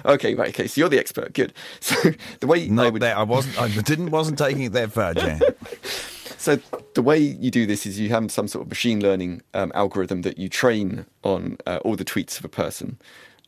Okay, 0.06 0.36
right, 0.36 0.50
okay, 0.50 0.67
so 0.67 0.80
you're 0.80 0.89
the 0.89 1.00
expert, 1.00 1.34
good. 1.34 1.54
So 1.82 1.96
the 2.39 2.48
way 2.48 2.63
I 2.63 2.67
Not 2.67 2.94
would 2.94 3.02
that 3.02 3.17
I 3.17 3.24
wasn't. 3.24 3.60
I 3.60 3.67
didn't. 3.82 4.12
Wasn't 4.12 4.38
taking 4.38 4.63
it 4.63 4.74
that 4.74 4.91
far, 4.91 5.13
Jan. 5.13 5.41
So 6.38 6.58
the 6.96 7.04
way 7.04 7.20
you 7.20 7.52
do 7.52 7.67
this 7.67 7.86
is 7.86 8.00
you 8.00 8.10
have 8.10 8.32
some 8.32 8.48
sort 8.48 8.63
of 8.63 8.70
machine 8.70 9.00
learning 9.00 9.44
um, 9.54 9.72
algorithm 9.76 10.24
that 10.24 10.39
you 10.39 10.50
train 10.50 11.06
on 11.24 11.58
uh, 11.67 11.78
all 11.84 11.96
the 11.96 12.04
tweets 12.06 12.39
of 12.39 12.46
a 12.46 12.50
person, 12.50 12.98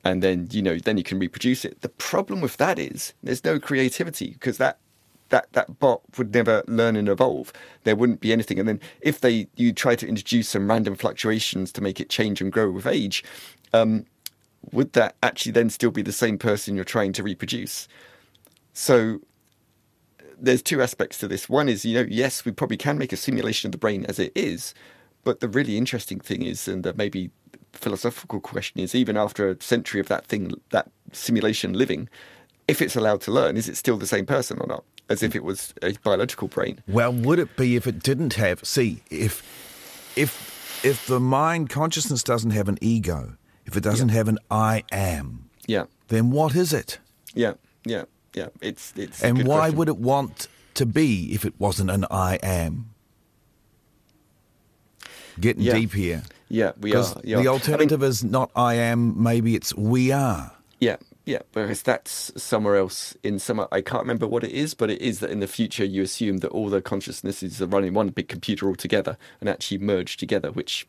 and 0.04 0.22
then 0.22 0.48
you 0.52 0.62
know 0.62 0.78
then 0.78 0.98
you 0.98 1.04
can 1.04 1.20
reproduce 1.20 1.66
it. 1.66 1.82
The 1.82 1.90
problem 1.90 2.42
with 2.42 2.58
that 2.58 2.80
is 2.80 3.14
there's 3.24 3.44
no 3.44 3.60
creativity 3.60 4.32
because 4.32 4.58
that 4.58 4.80
that 5.30 5.52
that 5.54 5.80
bot 5.80 6.02
would 6.18 6.34
never 6.34 6.64
learn 6.68 6.96
and 6.96 7.10
evolve. 7.10 7.52
There 7.84 7.96
wouldn't 7.96 8.22
be 8.22 8.34
anything. 8.34 8.60
And 8.60 8.68
then 8.68 8.80
if 9.02 9.22
they 9.22 9.48
you 9.56 9.74
try 9.74 9.96
to 9.96 10.08
introduce 10.08 10.50
some 10.50 10.70
random 10.70 10.96
fluctuations 10.96 11.72
to 11.74 11.82
make 11.82 12.00
it 12.00 12.10
change 12.10 12.42
and 12.42 12.52
grow 12.52 12.70
with 12.70 12.86
age, 12.86 13.24
um, 13.74 14.06
would 14.72 14.94
that 14.94 15.16
actually 15.24 15.52
then 15.52 15.70
still 15.70 15.92
be 15.92 16.02
the 16.02 16.12
same 16.12 16.38
person 16.38 16.76
you're 16.76 16.84
trying 16.84 17.14
to 17.14 17.24
reproduce? 17.24 17.88
So 18.74 19.20
there's 20.40 20.62
two 20.62 20.82
aspects 20.82 21.18
to 21.20 21.28
this. 21.28 21.48
One 21.48 21.70
is, 21.70 21.86
you 21.86 21.96
know, 21.96 22.08
yes, 22.10 22.44
we 22.44 22.52
probably 22.52 22.78
can 22.78 22.98
make 22.98 23.14
a 23.14 23.18
simulation 23.18 23.70
of 23.70 23.72
the 23.72 23.78
brain 23.78 24.06
as 24.06 24.20
it 24.20 24.32
is, 24.36 24.74
but 25.24 25.40
the 25.40 25.48
really 25.48 25.78
interesting 25.78 26.20
thing 26.20 26.42
is, 26.42 26.68
and 26.68 26.84
the 26.84 26.94
maybe 26.94 27.32
philosophical 27.74 28.40
question 28.40 28.80
is, 28.80 28.96
even 28.96 29.18
after 29.18 29.50
a 29.50 29.62
century 29.62 30.00
of 30.00 30.08
that 30.08 30.26
thing, 30.26 30.54
that 30.72 30.90
simulation 31.12 31.74
living, 31.74 32.08
if 32.68 32.82
it's 32.82 32.96
allowed 32.96 33.22
to 33.22 33.32
learn, 33.32 33.58
is 33.58 33.68
it 33.68 33.76
still 33.78 33.98
the 33.98 34.08
same 34.08 34.26
person 34.26 34.58
or 34.60 34.68
not? 34.68 34.84
As 35.10 35.22
if 35.22 35.36
it 35.36 35.44
was 35.44 35.74
a 35.82 35.94
biological 36.04 36.48
brain. 36.48 36.82
Well, 36.88 37.12
would 37.12 37.38
it 37.38 37.58
be 37.58 37.76
if 37.76 37.86
it 37.86 38.02
didn't 38.02 38.36
have? 38.36 38.64
See, 38.66 39.04
if 39.10 39.44
if 40.16 40.82
if 40.86 41.06
the 41.08 41.20
mind 41.20 41.70
consciousness 41.70 42.24
doesn't 42.24 42.52
have 42.52 42.70
an 42.70 42.78
ego, 42.82 43.36
if 43.66 43.76
it 43.76 43.84
doesn't 43.84 44.10
have 44.10 44.30
an 44.30 44.40
I 44.50 44.84
am, 44.94 45.50
Yeah, 45.68 45.86
then 46.08 46.32
what 46.32 46.56
is 46.56 46.72
it? 46.72 47.00
yeah, 47.34 47.54
yeah, 47.84 48.06
yeah. 48.34 48.48
It's 48.62 48.94
it's. 48.96 49.22
And 49.22 49.46
why 49.46 49.60
question. 49.60 49.76
would 49.78 49.88
it 49.90 49.98
want 49.98 50.48
to 50.76 50.86
be 50.86 51.34
if 51.34 51.44
it 51.44 51.54
wasn't 51.60 51.92
an 51.92 52.06
I 52.10 52.40
am? 52.42 52.90
Getting 55.40 55.64
Yeah. 55.64 55.74
deep 55.74 55.94
here. 55.94 56.24
Yeah, 56.54 56.74
we 56.80 56.94
are. 56.94 57.04
Yeah. 57.24 57.24
the 57.24 57.34
I 57.36 57.38
mean- 57.40 57.48
alternative 57.48 58.04
is 58.04 58.24
not 58.24 58.52
I 58.56 58.76
am, 58.76 59.22
maybe 59.22 59.56
it's 59.56 59.76
we 59.76 60.12
are. 60.12 60.52
Yeah, 60.80 60.98
yeah. 61.26 61.40
Whereas 61.54 61.82
that's 61.82 62.32
somewhere 62.42 62.76
else 62.76 63.18
in 63.24 63.40
some. 63.40 63.66
I 63.72 63.82
can't 63.82 64.04
remember 64.04 64.28
what 64.28 64.44
it 64.44 64.52
is, 64.52 64.76
but 64.76 64.92
it 64.92 65.02
is 65.02 65.20
that 65.20 65.32
in 65.32 65.40
the 65.40 65.48
future 65.48 65.84
you 65.84 66.04
assume 66.04 66.38
that 66.38 66.50
all 66.50 66.70
the 66.70 66.80
consciousnesses 66.82 67.60
are 67.60 67.66
running 67.66 67.96
one 67.96 68.10
big 68.10 68.28
computer 68.28 68.68
altogether 68.68 69.18
and 69.42 69.50
actually 69.50 69.80
merge 69.80 70.16
together, 70.18 70.52
which 70.52 70.88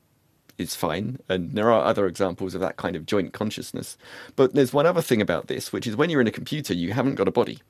is 0.58 0.74
fine. 0.76 1.18
And 1.30 1.52
there 1.52 1.72
are 1.72 1.82
other 1.84 2.06
examples 2.06 2.54
of 2.54 2.60
that 2.60 2.76
kind 2.76 2.94
of 2.94 3.06
joint 3.06 3.32
consciousness. 3.32 3.96
But 4.36 4.52
there's 4.54 4.72
one 4.74 4.84
other 4.86 5.02
thing 5.02 5.22
about 5.22 5.46
this, 5.46 5.72
which 5.72 5.86
is 5.86 5.96
when 5.96 6.10
you're 6.10 6.20
in 6.20 6.26
a 6.26 6.32
computer, 6.32 6.74
you 6.74 6.92
haven't 6.92 7.14
got 7.14 7.26
a 7.26 7.32
body. 7.32 7.60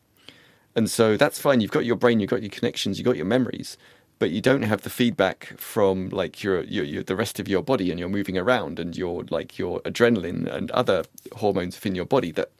And 0.74 0.90
so 0.90 1.16
that's 1.16 1.38
fine. 1.38 1.60
You've 1.60 1.70
got 1.70 1.84
your 1.84 1.94
brain, 1.96 2.18
you've 2.18 2.30
got 2.30 2.42
your 2.42 2.50
connections, 2.50 2.98
you've 2.98 3.06
got 3.06 3.16
your 3.16 3.24
memories, 3.26 3.78
but 4.24 4.30
you 4.30 4.40
don't 4.40 4.62
have 4.62 4.80
the 4.80 4.88
feedback 4.88 5.52
from 5.58 6.08
like 6.08 6.42
your, 6.42 6.62
your, 6.62 6.82
your 6.82 7.02
the 7.02 7.14
rest 7.14 7.38
of 7.38 7.46
your 7.46 7.62
body, 7.62 7.90
and 7.90 8.00
you're 8.00 8.08
moving 8.08 8.38
around, 8.38 8.78
and 8.78 8.96
your 8.96 9.22
like 9.24 9.58
your 9.58 9.82
adrenaline 9.82 10.50
and 10.50 10.70
other 10.70 11.04
hormones 11.34 11.76
within 11.76 11.94
your 11.94 12.06
body 12.06 12.30
that 12.30 12.50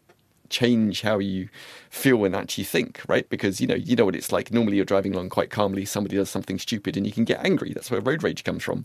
change 0.50 1.00
how 1.00 1.18
you 1.18 1.48
feel 1.88 2.22
and 2.26 2.36
actually 2.36 2.64
think, 2.64 3.00
right? 3.08 3.26
Because 3.30 3.62
you 3.62 3.66
know 3.66 3.76
you 3.76 3.96
know 3.96 4.04
what 4.04 4.14
it's 4.14 4.30
like. 4.30 4.52
Normally 4.52 4.76
you're 4.76 4.84
driving 4.84 5.14
along 5.14 5.30
quite 5.30 5.48
calmly, 5.48 5.86
somebody 5.86 6.16
does 6.16 6.28
something 6.28 6.58
stupid, 6.58 6.98
and 6.98 7.06
you 7.06 7.12
can 7.14 7.24
get 7.24 7.42
angry. 7.42 7.72
That's 7.72 7.90
where 7.90 8.02
road 8.02 8.22
rage 8.22 8.44
comes 8.44 8.62
from. 8.62 8.84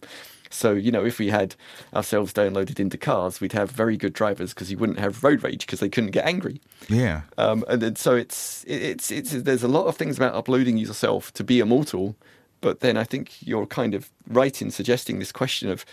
So 0.50 0.72
you 0.72 0.90
know 0.90 1.06
if 1.06 1.20
we 1.20 1.28
had 1.28 1.58
ourselves 1.94 2.32
downloaded 2.32 2.80
into 2.80 2.98
cars, 2.98 3.42
we'd 3.42 3.52
have 3.52 3.70
very 3.70 3.98
good 3.98 4.14
drivers 4.14 4.54
because 4.54 4.72
you 4.72 4.78
wouldn't 4.78 5.00
have 5.00 5.22
road 5.22 5.44
rage 5.44 5.66
because 5.66 5.82
they 5.82 5.90
couldn't 5.90 6.12
get 6.12 6.26
angry. 6.26 6.62
Yeah. 6.88 7.24
Um, 7.38 7.66
and 7.68 7.82
then, 7.82 7.98
so 7.98 8.16
it's, 8.16 8.64
it's 8.70 9.12
it's 9.12 9.32
there's 9.32 9.64
a 9.64 9.68
lot 9.68 9.88
of 9.88 9.98
things 9.98 10.16
about 10.16 10.34
uploading 10.34 10.78
yourself 10.78 11.34
to 11.34 11.44
be 11.44 11.60
immortal, 11.60 12.16
but 12.62 12.80
then 12.82 12.98
I 12.98 13.04
think 13.04 13.32
you're 13.42 13.66
kind 13.66 13.94
of 13.94 14.10
right 14.28 14.62
in 14.62 14.72
suggesting 14.72 15.20
this 15.20 15.32
question 15.32 15.70
of 15.70 15.86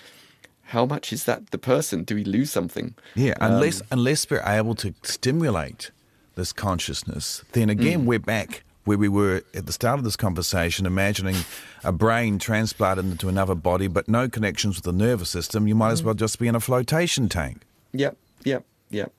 how 0.70 0.85
much 0.85 1.12
is 1.12 1.24
that 1.24 1.50
the 1.50 1.59
person? 1.59 2.02
Do 2.02 2.14
we 2.16 2.24
lose 2.24 2.50
something? 2.50 2.94
Yeah, 3.14 3.35
Um, 3.40 3.52
unless 3.52 3.83
unless 3.90 4.29
we're 4.29 4.42
able 4.44 4.74
to 4.76 4.92
stimulate 5.02 5.90
this 6.35 6.52
consciousness, 6.52 7.42
then 7.52 7.70
again 7.70 8.02
Mm. 8.02 8.05
we're 8.07 8.18
back 8.18 8.62
where 8.85 8.98
we 8.98 9.09
were 9.09 9.42
at 9.55 9.66
the 9.66 9.72
start 9.72 9.98
of 9.98 10.05
this 10.05 10.16
conversation, 10.16 10.87
imagining 10.87 11.37
a 11.83 11.90
brain 11.92 12.38
transplanted 12.38 13.05
into 13.05 13.29
another 13.29 13.55
body, 13.55 13.88
but 13.88 14.07
no 14.09 14.29
connections 14.29 14.76
with 14.76 14.85
the 14.85 14.92
nervous 14.92 15.29
system. 15.31 15.66
You 15.66 15.74
might 15.74 15.90
Mm. 15.90 15.92
as 15.94 16.02
well 16.05 16.14
just 16.14 16.38
be 16.38 16.46
in 16.46 16.55
a 16.55 16.61
flotation 16.61 17.29
tank. 17.29 17.62
Yep, 17.92 18.16
yep, 18.44 18.64
yep. 18.90 19.12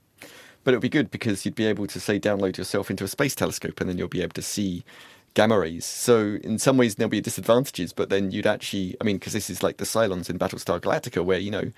But 0.63 0.73
it 0.73 0.77
would 0.77 0.81
be 0.81 0.89
good 0.89 1.11
because 1.11 1.43
you'd 1.45 1.55
be 1.55 1.65
able 1.65 1.87
to 1.87 1.99
say 1.99 2.19
download 2.19 2.57
yourself 2.57 2.89
into 2.89 3.03
a 3.03 3.07
space 3.07 3.35
telescope, 3.35 3.79
and 3.81 3.89
then 3.89 3.97
you'll 3.97 4.07
be 4.09 4.21
able 4.21 4.33
to 4.33 4.41
see 4.41 4.83
gamma 5.37 5.59
rays. 5.59 5.85
So 5.85 6.39
in 6.43 6.57
some 6.57 6.77
ways 6.77 6.95
there'll 6.95 7.11
be 7.11 7.21
disadvantages, 7.21 7.93
but 7.93 8.09
then 8.09 8.31
you'd 8.31 8.47
actually, 8.47 8.95
I 8.99 9.03
mean, 9.03 9.17
because 9.17 9.33
this 9.33 9.51
is 9.51 9.61
like 9.61 9.77
the 9.77 9.85
Cylons 9.85 10.31
in 10.31 10.39
Battlestar 10.39 10.81
Galactica, 10.81 11.23
where 11.23 11.37
you 11.37 11.51
know 11.51 11.71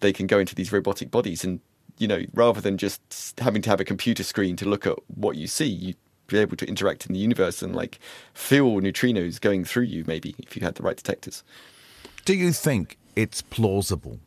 they 0.00 0.14
can 0.14 0.26
go 0.26 0.38
into 0.38 0.54
these 0.54 0.72
robotic 0.72 1.10
bodies, 1.10 1.44
and 1.44 1.60
you 1.98 2.08
know 2.08 2.22
rather 2.32 2.62
than 2.62 2.78
just 2.78 3.38
having 3.38 3.60
to 3.62 3.68
have 3.68 3.80
a 3.80 3.84
computer 3.84 4.22
screen 4.22 4.56
to 4.56 4.66
look 4.66 4.86
at 4.86 4.96
what 5.14 5.36
you 5.36 5.46
see, 5.46 5.66
you'd 5.66 5.96
be 6.28 6.38
able 6.38 6.56
to 6.56 6.66
interact 6.66 7.04
in 7.04 7.12
the 7.12 7.18
universe 7.18 7.60
and 7.60 7.76
like 7.76 7.98
feel 8.32 8.80
neutrinos 8.80 9.38
going 9.38 9.62
through 9.62 9.84
you, 9.84 10.04
maybe 10.06 10.34
if 10.38 10.56
you 10.56 10.62
had 10.62 10.76
the 10.76 10.82
right 10.82 10.96
detectors. 10.96 11.44
Do 12.24 12.32
you 12.34 12.50
think 12.50 12.96
it's 13.14 13.42
plausible, 13.42 14.20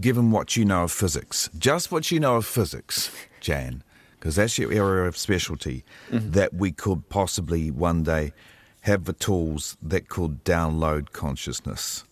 given 0.00 0.30
what 0.30 0.56
you 0.56 0.64
know 0.64 0.84
of 0.84 0.92
physics, 0.92 1.50
just 1.58 1.90
what 1.90 2.12
you 2.12 2.20
know 2.20 2.36
of 2.36 2.46
physics, 2.46 3.10
Jan, 3.40 3.82
because 4.24 4.36
that's 4.36 4.56
your 4.56 4.72
area 4.72 5.06
of 5.06 5.18
specialty, 5.18 5.84
mm-hmm. 6.10 6.30
that 6.30 6.54
we 6.54 6.72
could 6.72 7.06
possibly 7.10 7.70
one 7.70 8.02
day 8.02 8.32
have 8.80 9.04
the 9.04 9.12
tools 9.12 9.76
that 9.82 10.08
could 10.08 10.42
download 10.44 11.12
consciousness? 11.12 12.04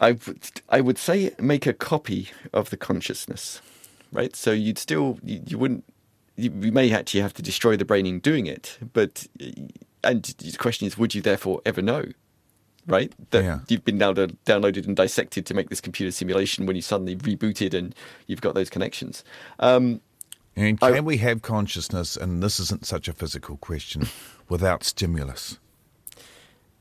I 0.00 0.12
would, 0.12 0.62
I 0.70 0.80
would 0.80 0.96
say 0.96 1.32
make 1.38 1.66
a 1.66 1.74
copy 1.74 2.30
of 2.54 2.70
the 2.70 2.78
consciousness, 2.78 3.60
right? 4.10 4.34
So 4.34 4.52
you'd 4.52 4.78
still, 4.78 5.18
you, 5.22 5.42
you 5.46 5.58
wouldn't, 5.58 5.84
you, 6.36 6.50
you 6.62 6.72
may 6.72 6.90
actually 6.90 7.20
have 7.20 7.34
to 7.34 7.42
destroy 7.42 7.76
the 7.76 7.84
brain 7.84 8.06
in 8.06 8.20
doing 8.20 8.46
it, 8.46 8.78
but, 8.94 9.26
and 10.02 10.24
the 10.38 10.56
question 10.58 10.86
is, 10.86 10.96
would 10.96 11.14
you 11.14 11.20
therefore 11.20 11.60
ever 11.66 11.82
know, 11.82 12.06
right? 12.86 13.12
That 13.30 13.44
Yeah. 13.44 13.58
you've 13.68 13.84
been 13.84 13.98
now 13.98 14.12
downloaded 14.12 14.86
and 14.86 14.94
dissected 14.96 15.46
to 15.46 15.54
make 15.54 15.70
this 15.70 15.80
computer 15.80 16.10
simulation 16.10 16.66
when 16.66 16.76
you 16.76 16.82
suddenly 16.82 17.16
rebooted 17.16 17.74
and 17.74 17.94
you've 18.26 18.40
got 18.40 18.54
those 18.54 18.70
connections. 18.70 19.24
Um, 19.58 20.00
And 20.56 20.78
I- 20.82 20.92
can 20.92 21.04
we 21.04 21.16
have 21.18 21.42
consciousness, 21.42 22.16
and 22.16 22.42
this 22.42 22.60
isn't 22.60 22.86
such 22.86 23.08
a 23.08 23.12
physical 23.12 23.56
question, 23.56 24.06
without 24.48 24.84
stimulus, 24.84 25.58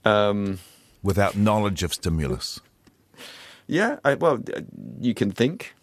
um, 0.05 0.59
without 1.01 1.35
knowledge 1.35 1.81
of 1.83 1.93
stimulus? 1.93 2.59
Yeah, 3.65 3.97
I, 4.03 4.13
well, 4.15 4.43
you 4.99 5.13
can 5.13 5.31
think. 5.31 5.73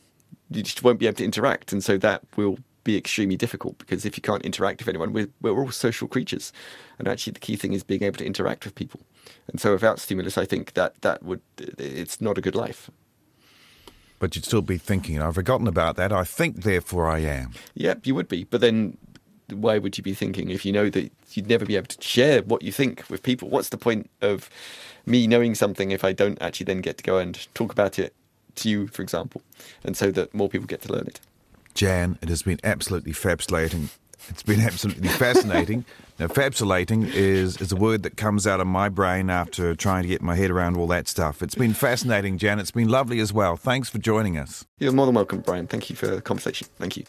You 0.50 0.62
just 0.62 0.82
won't 0.82 0.98
be 0.98 1.06
able 1.06 1.16
to 1.16 1.24
interact, 1.24 1.72
and 1.72 1.82
so 1.82 1.96
that 1.98 2.22
will 2.36 2.58
be 2.84 2.96
extremely 2.96 3.36
difficult 3.36 3.78
because 3.78 4.04
if 4.04 4.16
you 4.16 4.22
can't 4.22 4.42
interact 4.42 4.80
with 4.80 4.88
anyone, 4.88 5.12
we're, 5.12 5.28
we're 5.40 5.58
all 5.58 5.70
social 5.70 6.08
creatures, 6.08 6.52
and 6.98 7.08
actually 7.08 7.32
the 7.32 7.40
key 7.40 7.56
thing 7.56 7.72
is 7.72 7.82
being 7.82 8.02
able 8.02 8.18
to 8.18 8.24
interact 8.24 8.64
with 8.64 8.74
people. 8.74 9.00
And 9.48 9.60
so 9.60 9.72
without 9.72 9.98
stimulus, 9.98 10.38
I 10.38 10.44
think 10.44 10.74
that 10.74 11.00
that 11.02 11.22
would 11.22 11.40
it's 11.58 12.20
not 12.20 12.38
a 12.38 12.40
good 12.40 12.54
life. 12.54 12.90
But 14.18 14.36
you'd 14.36 14.44
still 14.44 14.62
be 14.62 14.76
thinking, 14.76 15.20
I've 15.20 15.34
forgotten 15.34 15.66
about 15.66 15.96
that. 15.96 16.12
I 16.12 16.24
think, 16.24 16.62
therefore 16.62 17.08
I 17.08 17.20
am. 17.20 17.52
Yep, 17.74 18.06
you 18.06 18.14
would 18.14 18.28
be. 18.28 18.44
But 18.44 18.60
then 18.60 18.98
why 19.50 19.78
would 19.78 19.96
you 19.96 20.04
be 20.04 20.14
thinking 20.14 20.50
if 20.50 20.64
you 20.64 20.72
know 20.72 20.90
that 20.90 21.10
you'd 21.32 21.48
never 21.48 21.64
be 21.64 21.76
able 21.76 21.86
to 21.86 22.02
share 22.02 22.42
what 22.42 22.62
you 22.62 22.70
think 22.70 23.08
with 23.08 23.22
people? 23.22 23.48
What's 23.48 23.70
the 23.70 23.78
point 23.78 24.10
of 24.20 24.50
me 25.06 25.26
knowing 25.26 25.54
something 25.54 25.90
if 25.90 26.04
I 26.04 26.12
don't 26.12 26.40
actually 26.40 26.64
then 26.64 26.80
get 26.82 26.98
to 26.98 27.02
go 27.02 27.18
and 27.18 27.48
talk 27.54 27.72
about 27.72 27.98
it 27.98 28.14
to 28.56 28.68
you, 28.68 28.88
for 28.88 29.02
example, 29.02 29.42
and 29.82 29.96
so 29.96 30.10
that 30.10 30.34
more 30.34 30.48
people 30.48 30.66
get 30.66 30.82
to 30.82 30.92
learn 30.92 31.06
it? 31.06 31.20
Jan, 31.74 32.18
it 32.22 32.28
has 32.28 32.42
been 32.42 32.58
absolutely 32.64 33.12
fabulating. 33.12 33.90
It's 34.28 34.42
been 34.42 34.60
absolutely 34.60 35.08
fascinating. 35.08 35.84
Now, 36.20 36.28
fabulating 36.28 37.04
is, 37.04 37.56
is 37.62 37.72
a 37.72 37.76
word 37.76 38.02
that 38.02 38.18
comes 38.18 38.46
out 38.46 38.60
of 38.60 38.66
my 38.66 38.90
brain 38.90 39.30
after 39.30 39.74
trying 39.74 40.02
to 40.02 40.08
get 40.08 40.20
my 40.20 40.34
head 40.34 40.50
around 40.50 40.76
all 40.76 40.86
that 40.88 41.08
stuff. 41.08 41.42
It's 41.42 41.54
been 41.54 41.72
fascinating, 41.72 42.36
Jan. 42.36 42.58
It's 42.58 42.70
been 42.70 42.90
lovely 42.90 43.20
as 43.20 43.32
well. 43.32 43.56
Thanks 43.56 43.88
for 43.88 43.96
joining 43.96 44.36
us. 44.36 44.66
You're 44.78 44.92
more 44.92 45.06
than 45.06 45.14
welcome, 45.14 45.40
Brian. 45.40 45.66
Thank 45.66 45.88
you 45.88 45.96
for 45.96 46.08
the 46.08 46.20
conversation. 46.20 46.68
Thank 46.76 46.98
you. 46.98 47.04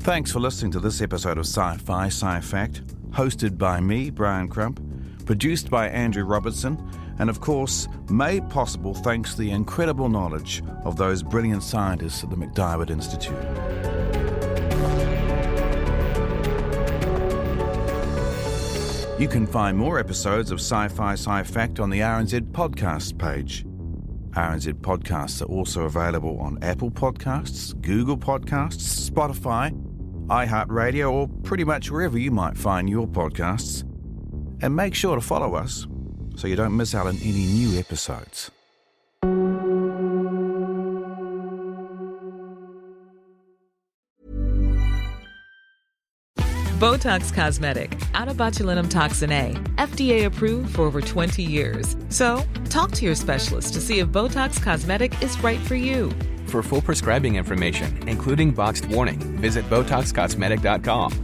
Thanks 0.00 0.32
for 0.32 0.40
listening 0.40 0.72
to 0.72 0.80
this 0.80 1.00
episode 1.00 1.38
of 1.38 1.46
Sci 1.46 1.76
Fi 1.76 2.06
Sci 2.06 2.40
Fact, 2.40 2.82
hosted 3.12 3.56
by 3.56 3.78
me, 3.78 4.10
Brian 4.10 4.48
Crump, 4.48 4.80
produced 5.24 5.70
by 5.70 5.88
Andrew 5.88 6.24
Robertson, 6.24 6.76
and 7.18 7.30
of 7.30 7.40
course, 7.40 7.88
made 8.10 8.48
possible 8.48 8.94
thanks 8.94 9.34
to 9.34 9.40
the 9.40 9.50
incredible 9.50 10.08
knowledge 10.08 10.62
of 10.84 10.96
those 10.96 11.22
brilliant 11.22 11.62
scientists 11.62 12.24
at 12.24 12.30
the 12.30 12.36
MacDiarmid 12.36 12.90
Institute. 12.90 13.34
You 19.16 19.28
can 19.28 19.46
find 19.46 19.78
more 19.78 20.00
episodes 20.00 20.50
of 20.50 20.58
Sci 20.58 20.88
Fi 20.88 21.12
Sci 21.12 21.42
Fact 21.44 21.78
on 21.78 21.88
the 21.88 22.00
RNZ 22.00 22.50
podcast 22.50 23.16
page. 23.16 23.64
RNZ 24.32 24.72
podcasts 24.80 25.40
are 25.40 25.44
also 25.44 25.82
available 25.82 26.40
on 26.40 26.58
Apple 26.62 26.90
Podcasts, 26.90 27.80
Google 27.80 28.18
Podcasts, 28.18 29.08
Spotify, 29.08 29.70
iHeartRadio, 30.26 31.12
or 31.12 31.28
pretty 31.44 31.62
much 31.62 31.92
wherever 31.92 32.18
you 32.18 32.32
might 32.32 32.56
find 32.56 32.90
your 32.90 33.06
podcasts. 33.06 33.82
And 34.62 34.74
make 34.74 34.96
sure 34.96 35.14
to 35.14 35.20
follow 35.20 35.54
us 35.54 35.86
so 36.36 36.48
you 36.48 36.56
don't 36.56 36.76
miss 36.76 36.94
out 36.94 37.06
on 37.06 37.16
any 37.16 37.44
new 37.44 37.78
episodes. 37.78 38.50
Botox 46.84 47.32
Cosmetic, 47.32 47.92
onabotulinumtoxinA, 48.12 49.54
FDA 49.76 50.26
approved 50.26 50.74
for 50.74 50.82
over 50.82 51.00
20 51.00 51.42
years. 51.42 51.96
So, 52.10 52.42
talk 52.68 52.90
to 52.92 53.06
your 53.06 53.14
specialist 53.14 53.72
to 53.74 53.80
see 53.80 54.00
if 54.00 54.08
Botox 54.08 54.60
Cosmetic 54.62 55.22
is 55.22 55.42
right 55.42 55.60
for 55.60 55.76
you. 55.76 56.10
For 56.46 56.62
full 56.62 56.82
prescribing 56.82 57.36
information, 57.36 58.06
including 58.06 58.50
boxed 58.50 58.84
warning, 58.86 59.18
visit 59.40 59.64
BotoxCosmetic.com 59.70 61.23